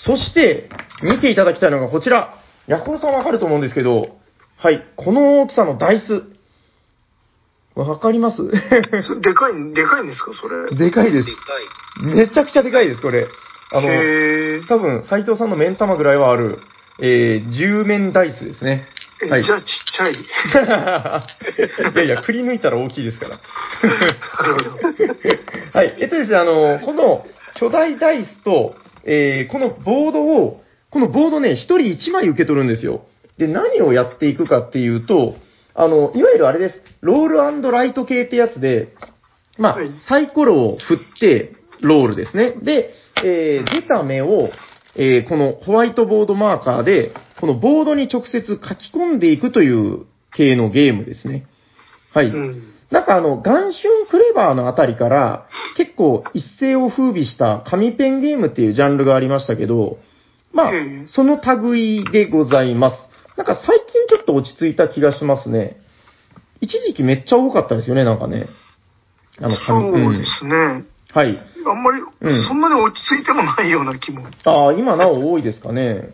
[0.06, 0.70] そして、
[1.04, 2.36] 見ていただきたいのがこちら。
[2.68, 4.18] ヤコロさんわかると思うんですけど、
[4.58, 4.86] はい。
[4.96, 6.24] この大きさのダイス。
[7.76, 8.38] わかります？
[9.22, 10.76] でかい、でかいんですか、それ。
[10.76, 11.22] でかいで。
[11.22, 12.16] ですかい。
[12.16, 13.28] めちゃくちゃでかいです、これ。
[13.72, 13.88] あの、
[14.68, 16.60] 多分、斎藤さんの目ん玉ぐらいはある、
[17.00, 18.88] えー、10面ダイスですね。
[19.24, 19.44] えはい。
[19.44, 20.14] じゃあちっちゃい。
[21.96, 23.40] いやいや、くり抜いたら大きいですから。
[25.74, 25.96] はい。
[26.00, 33.06] えっとですね、あの、この巨大ダイスと、えー、このボードを、このボードね、一人一枚受け取るんですよ。
[33.38, 35.36] で、何をやっていくかっていうと、
[35.74, 36.82] あの、いわゆるあれです。
[37.02, 37.28] ロー
[37.62, 38.94] ルライト系ってやつで、
[39.58, 42.54] まあはい、サイコロを振って、ロールですね。
[42.62, 42.94] で、
[43.24, 44.50] えー、出た目を、
[44.96, 50.06] えー、このホワイトボードマーカーで、このボードに直接書き込んでいくという
[50.36, 51.46] 系のゲームですね。
[52.14, 52.28] はい。
[52.28, 52.74] うん。
[52.92, 59.98] なんかあの、ガンシュンクレバーのあたりから、結構一世を風靡した紙ペンゲームっていうジャンルがありましたけど、
[60.54, 62.96] まあええ、その類でございます。
[63.36, 65.78] なんか最近ちょっと落ち着いた気がしますね。
[66.62, 68.48] 一時期めっちゃ多かったですよね、なんかね。
[69.40, 70.56] あの、紙そうですね。
[70.56, 71.40] うんはい。
[71.66, 74.28] あんまりうん、そんなに落ち着いてもないような気も。
[74.44, 76.12] ああ、今なお多いですかね。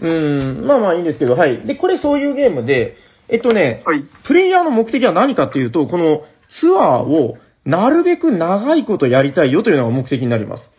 [0.00, 1.66] うん、まあまあいいんですけど、はい。
[1.66, 2.96] で、これそういうゲームで、
[3.28, 4.04] えっとね、はい。
[4.26, 6.22] プレイヤーの目的は何かっていうと、この
[6.60, 7.36] ツアーを
[7.66, 10.70] なるべく長いことやりたいよというのが目的になります。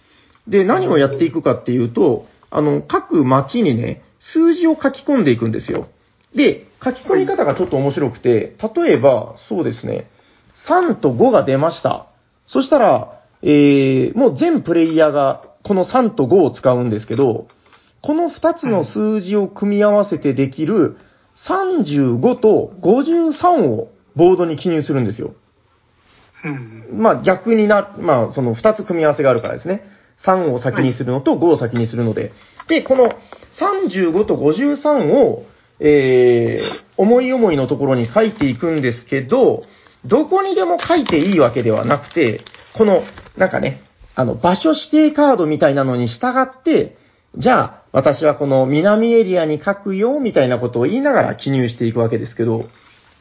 [0.47, 4.01] で、何をやっていくかっていうと、あの、各街にね、
[4.33, 5.89] 数字を書き込んでいくんですよ。
[6.35, 10.09] で、書き込み方がちょっと面白くて、例えば、そうですね、
[10.67, 12.07] 3と5が出ました。
[12.47, 17.47] そしたら、えー、もう全プレイヤーがこの3と5を使うんですけど、
[18.01, 20.97] この2つの数字を組み合わせてできる
[21.47, 25.33] 35と53をボードに記入するんですよ。
[26.43, 27.01] うん。
[27.01, 29.83] まあ逆にな、まあその2つ組み合わせがあるからですね。
[30.25, 32.31] 3を先にするのと5を先にするので。
[32.67, 33.11] で、この
[33.59, 35.45] 35と53を、
[35.79, 39.63] えー、思い思いのところに書いていくんですけど、
[40.05, 42.43] どこにでも書いていいわけではなくて、
[42.79, 43.03] この、
[43.35, 43.81] なんかね、
[44.15, 46.95] あの、場所指定カードみたいなのに従って、
[47.37, 52.69] じゃあ、私はこの南エリアに書くよ、みたいなことを言いながら記入していくわけですけど、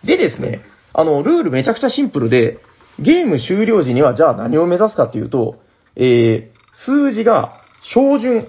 [0.04, 0.60] でですね、
[0.92, 2.60] あの、ルールめちゃくちゃシンプルで、
[3.00, 5.56] ゲーム終了時にはじゃあ何を目指すかっていうと、
[5.96, 6.52] えー、
[6.84, 7.60] 数字が
[7.92, 8.46] 小順、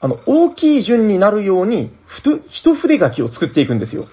[0.00, 4.08] あの、大きい順になるように、ふと、一筆書きを作っていくんですよ。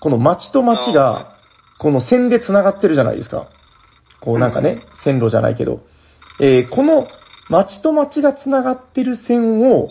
[0.00, 1.34] この町と町が、
[1.80, 3.48] この線で繋がってるじゃないですか。
[4.26, 5.80] こうなんかね、線路じゃないけど。
[6.40, 7.06] えーこの
[7.48, 9.90] 町と町が繋がってる線を、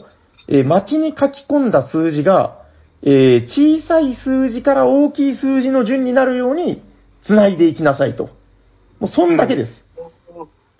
[0.49, 2.61] えー町に書き込んだ数字が、
[3.01, 6.83] えー小さい数字から大きい数字の順になるように
[7.25, 8.25] 繋いでいきなさいと。
[8.99, 9.71] もうそんだけです。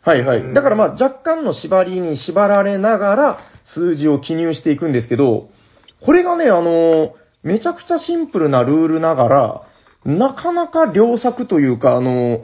[0.01, 0.53] はいはい。
[0.53, 3.39] だからまあ若干の縛りに縛られながら
[3.74, 5.47] 数字を記入していくんですけど、
[6.05, 9.62] これがね、あのめちゃくちゃシンプルなルールながら、
[10.04, 12.43] なかなか良作というか、あの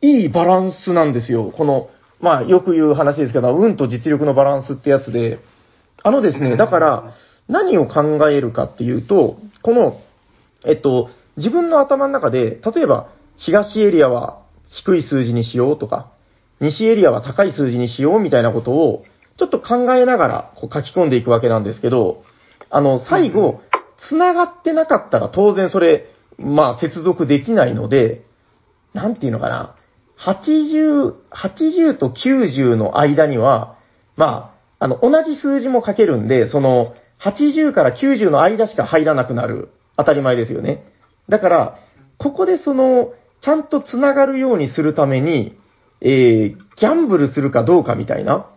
[0.00, 1.52] いいバランスなんですよ。
[1.56, 1.88] この、
[2.20, 5.38] まあよく言う話ですけど、運と実力のバランスってやつで、
[6.02, 7.14] あのですね、だから
[7.48, 10.00] 何を考えるかっていうと、この、
[10.64, 16.10] えっと、自分の頭の中で、例えば東エリアは低い数字にしようとか、
[16.60, 19.04] 西エリアは高い数字にしようみたいなことを、
[19.38, 22.24] ちょっと考えながらこう書き込んでいくわけなんですけど、
[22.70, 23.60] あの、最後、
[24.08, 26.06] 繋がってなかったら当然それ、
[26.38, 28.24] まあ接続できないので、
[28.94, 29.76] なんていうのかな、
[30.24, 33.78] 80、80と90の間には、
[34.16, 36.94] まあ、あの、同じ数字も書けるんで、その、
[37.24, 39.70] 80から90の間しか入らなくなる。
[39.96, 40.84] 当たり前ですよね。
[41.28, 41.78] だから、
[42.18, 43.12] ここでその、
[43.42, 45.58] ちゃんと繋がるようにするために、
[46.00, 48.50] えー、ギャンブルするかどうかみたいな。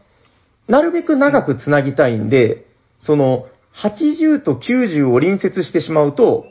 [0.67, 2.65] なるべく長く繋ぎたいんで、
[2.99, 3.47] その、
[3.81, 6.45] 80と90を隣接してしまうと、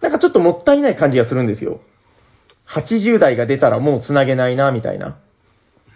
[0.00, 1.80] なんかちょっともったいない感じがするんですよ。
[2.74, 5.18] 80代が出たらもう繋げないな、みたいな。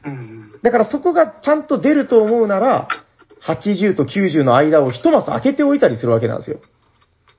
[0.05, 0.53] うん。
[0.62, 2.89] だからそこがちゃんと出ると思うなら、
[3.47, 6.61] 80と90の間を一マス開けておいたりするわけなんですよ。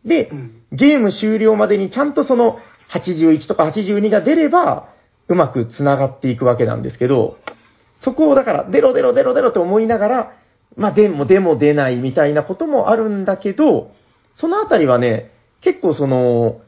[0.05, 0.61] でう、ん。
[0.72, 2.60] ゲーム終了までにちゃんとその
[2.93, 4.89] 81とか82が出れば、
[5.27, 7.38] うまく繋がっていくわけなんですけど、
[8.03, 10.34] そこをだから、出ろ出ろ出ろ出ろと思いながら、
[10.76, 13.91] まあ、でも、でも出ないみたいなこともあるんだけど、
[14.35, 15.31] そのあたりはね、
[15.61, 16.61] 結構その、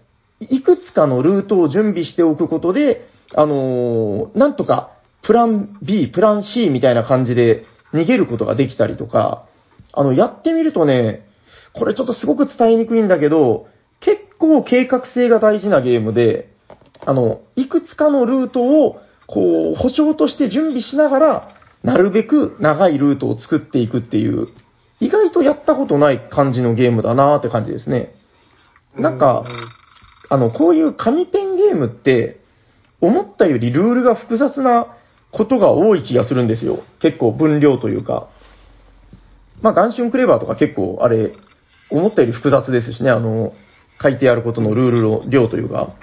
[0.50, 4.92] いくつかのルートを準備しておくことで、あのーなんとか、
[5.24, 9.48] プラン B、プラン C みたいな感じで逃げることができたりとか、
[9.92, 11.26] あの、やってみるとね、
[11.74, 13.68] これちょっとすごく伝えにくいんだけど、
[14.02, 16.50] 結構計画性が大事なゲームで、
[17.06, 21.50] あの、いくつかのルートを、こう、保証として準備しながら、
[21.84, 24.48] なるべく長いルートを作っていくっていう、
[25.00, 28.14] 意外とやったことない感じのゲームだなーって感じですね。
[28.96, 29.44] なんか、
[30.30, 32.42] あの、こういう紙ペンゲームって、
[33.02, 34.98] 思ったよりルールが複雑な
[35.32, 36.80] ことが多い気がするんですよ。
[37.02, 38.30] 結構分量というか。
[39.62, 41.34] まあ、ガンシュンクレバーとか結構、あれ、
[41.90, 43.54] 思ったより複雑ですしね、あの、
[44.02, 45.94] 書いてあることのルールの量というか。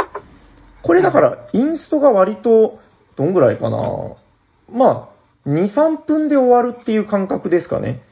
[0.83, 2.81] これだから、インストが割と、
[3.17, 4.17] どんぐらいかな
[4.71, 5.11] ま
[5.47, 8.03] あ、2、3分で終わるっていう感覚ですかね。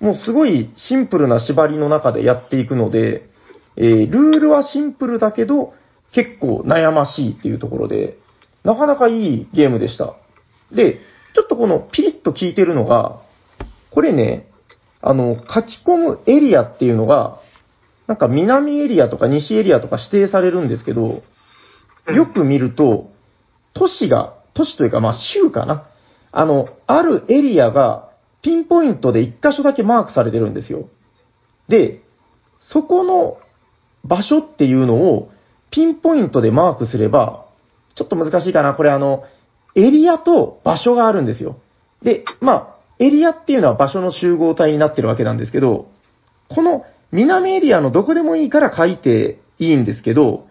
[0.00, 3.29] もうすごいシンプルな縛りの中でやっていくので、
[3.76, 5.74] えールールはシンプルだけど、
[6.12, 8.18] 結構悩ましいっていうところで、
[8.64, 10.16] なかなかいいゲームでした。
[10.72, 11.00] で、
[11.34, 13.20] ちょっとこのピリッと効いてるのが、
[13.90, 14.48] これね、
[15.00, 17.40] あの、書き込むエリアっていうのが、
[18.06, 21.22] なんか南エリアとか西エリアとか指定されるんですけど、
[22.08, 23.10] よく見ると、
[23.72, 25.86] 都市が、都市というかまあ州かな。
[26.32, 28.10] あの、あるエリアが
[28.42, 30.88] ピンポイントで一箇所だけマークされてるんですよ。
[31.68, 32.02] で、
[32.60, 33.38] そこの
[34.04, 35.30] 場所っていうのを
[35.70, 37.46] ピンポイントでマークすれば、
[37.94, 38.74] ちょっと難しいかな。
[38.74, 39.24] これあの、
[39.74, 41.58] エリアと場所があるんですよ。
[42.02, 45.88] で、まあ、エリアっていうのは場所の集合体になってるわけなんですけど、
[46.48, 50.46] この南エリアのどこでもいいから書いていいんですけど、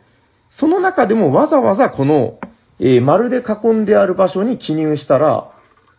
[0.49, 2.39] その中でもわざわざこの、
[2.79, 5.51] えー丸で囲んである場所に記入したら、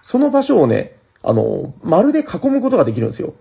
[0.02, 3.34] その場所をね、あの、丸で囲むことができるんですよ。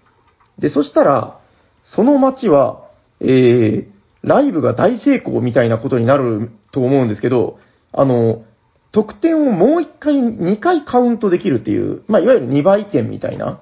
[0.59, 1.39] で、そしたら、
[1.83, 2.89] その街は、
[3.21, 3.87] えー、
[4.23, 7.59] ライブが大成功みたいなことになると思うんですけど、
[7.91, 8.43] あの、
[8.91, 13.61] 得点をもう一回、二回カウントできるっていう、まあ、いわゆる二倍点みたいな。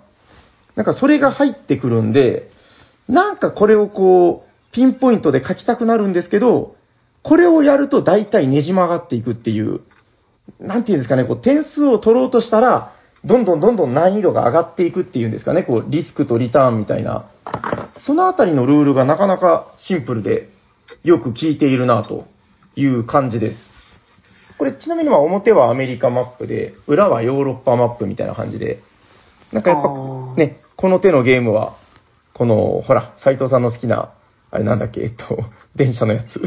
[0.75, 2.49] なんかそれが入ってくるんで、
[3.07, 6.75] なんかこれをこう、ピンポイントで書きたくなるんですけど、
[7.23, 9.81] これをやると大体ねじ曲がっていくっていう、
[10.59, 12.93] なんていうんですかね、こう点数を取ろうとしたら、
[13.25, 17.29] どんどんどんどん難易度が上がっていくっていうんですかね、こう、リスクとリターンみたいな。
[18.05, 20.49] そのあたりのルールがなかなかシンプルで、
[21.03, 22.27] よく効いているなと
[22.75, 23.57] いう感じです。
[24.57, 28.81] これちなみにまあ表はアメリカマップで、裏はヨーロッパマップみたいな感じで、
[29.51, 29.89] なんかやっぱ
[30.35, 31.77] ね、この手のゲームは、
[32.33, 34.13] この、ほら、斉藤さんの好きな、
[34.51, 35.25] あれなんだっけ、えっと、
[35.75, 36.41] 電車のやつ。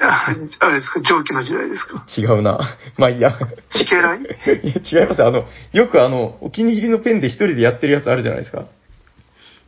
[0.00, 0.26] あ
[0.60, 2.04] あれですか、蒸気の時代ですか？
[2.16, 2.58] 違うな。
[2.98, 3.32] まあいいや。
[3.70, 5.24] チケライいや、違います。
[5.24, 8.64] あの、よくあの、お気に入りのペンで一人でやってるやつあるじゃないですか。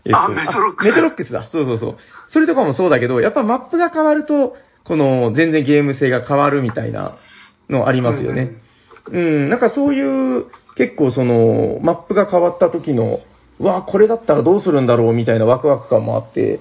[0.04, 1.42] えっあメトロックスメトロックスだ。
[1.50, 1.96] そうそうそう。
[2.28, 7.16] それとかもそうだけど、やっぱマップが変わると、この、全然ゲーム性が変わるみたいな
[7.68, 8.52] のありますよね。
[9.10, 10.46] うん、なんかそういう、
[10.76, 13.20] 結構その、マップが変わった時の、
[13.60, 16.60] うわあこれだったらどうするんだろうみたいなワクワク感もあって、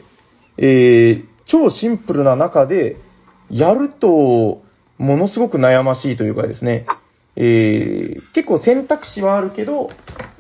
[0.57, 2.98] えー、超シンプルな中で、
[3.49, 4.61] やると、
[4.98, 6.86] ものすごく悩ましいというかですね、
[7.36, 9.91] えー、結構選択肢はあるけど、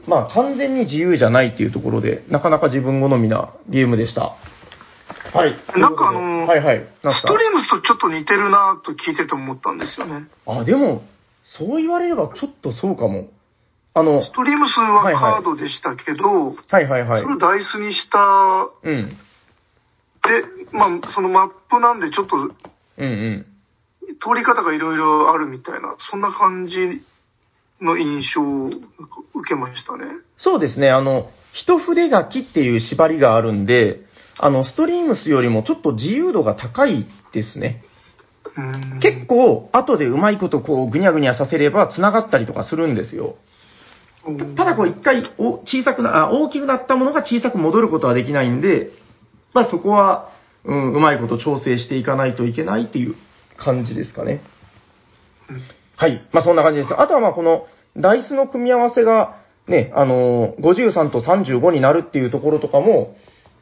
[0.07, 4.35] まあ完全に自由じゃないっていうところで、なかなか自分好みなゲームでした。
[5.33, 5.55] はい。
[5.79, 6.77] なんかあのはいはい。
[7.03, 10.27] なんすかストリームスとちょっと似てるなと聞いてて思ったんですよね。
[10.45, 11.03] あ、でも、
[11.43, 13.29] そう言われればちょっとそうかも。
[13.93, 17.27] あの、ストリームスはカードでしたけど、はいはいはいそ。
[17.27, 19.09] れをダイスにした、うん。
[19.09, 19.15] で、
[20.71, 22.51] まあ、そのマップなんでちょっと
[22.97, 23.45] うんうん。
[24.19, 27.01] 通り方がいろいろあるみたいな、そんな感じ
[27.81, 30.05] の印象を受けましたね。
[30.39, 34.01] そうですね、あの、一筆書きっていう縛りがあるんで、
[34.39, 37.83] あの、ストリームスよりもちょっと自由度が高いですね。
[38.55, 43.35] うん結構、後でうまいことこう、ぐにゃぐにゃさせれば繋がったりとかするんですよ。
[44.55, 48.91] ただこう一回お小さくな、あ大きくなったものが小さく戻ることはできないんで、
[49.53, 50.31] まあそこは、
[50.67, 53.15] うん、うまいこと調整していかないといけないっていう
[53.57, 54.41] 感じですかね。
[55.49, 55.61] うん
[55.99, 56.21] はい。
[56.31, 56.93] まあそんな感じです。
[56.93, 57.65] あとはまあこの
[57.97, 63.15] ダイスの組み合わせがね、あのー53と35になるっていうところとかも、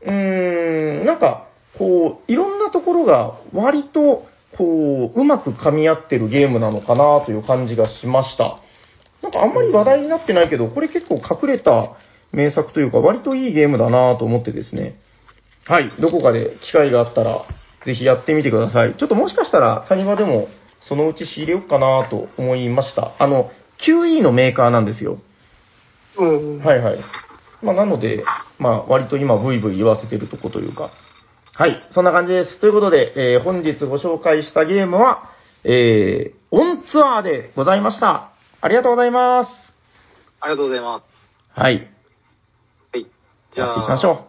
[0.04, 4.26] うーん、なんか、こう、いろんなところが割と、
[4.58, 8.60] こう、うまく噛み合ってるゲームなのかなという感じがしました。
[9.24, 11.96] なんかあんまり話題になってないけど、これ結構隠れた
[12.32, 15.00] 名作というか、割といいゲームだなと思ってですね。
[15.68, 15.92] はい。
[16.00, 17.46] どこかで機会があったら、
[17.86, 18.96] ぜひやってみてください。
[18.98, 20.48] ちょっともしかしたら、サニバでも、
[20.88, 23.16] そのうち仕入れようかなと思いました。
[23.18, 23.52] あの、
[23.86, 25.18] QE のメーカーなんですよ。
[26.18, 26.60] うん。
[26.60, 27.00] はいはい。
[27.64, 28.24] まあ、なので、
[28.60, 30.92] まあ、割と今、ブイブイ言わせてるとこというか。
[31.54, 32.60] はい、そんな感じです。
[32.60, 35.32] ということで、えー本日ご紹介したゲームは、
[35.64, 38.32] えー、オンツアーでございました。
[38.62, 39.52] ありがとうございます。
[40.42, 41.60] ありがとうございます。
[41.60, 41.88] はい。
[42.92, 43.08] はい。
[43.56, 44.28] じゃあ、やっていきましょ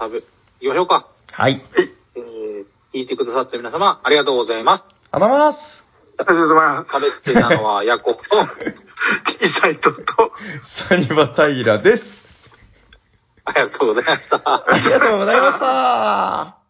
[0.00, 0.26] 食べ、行
[0.64, 1.08] きましょうか。
[1.28, 1.32] う。
[1.32, 1.62] はい。
[2.16, 2.64] えー、
[2.94, 4.84] 聞いてくださった皆様、ありがとうございます。
[5.10, 5.84] ありがとうございます。
[6.16, 8.28] ありがとうございま食べてたのはヤコと、す。
[9.52, 10.02] 小さいとと。
[10.88, 12.04] サニバタイラです。
[13.44, 14.36] ありがとうございました。
[14.44, 16.63] ありがとうございました。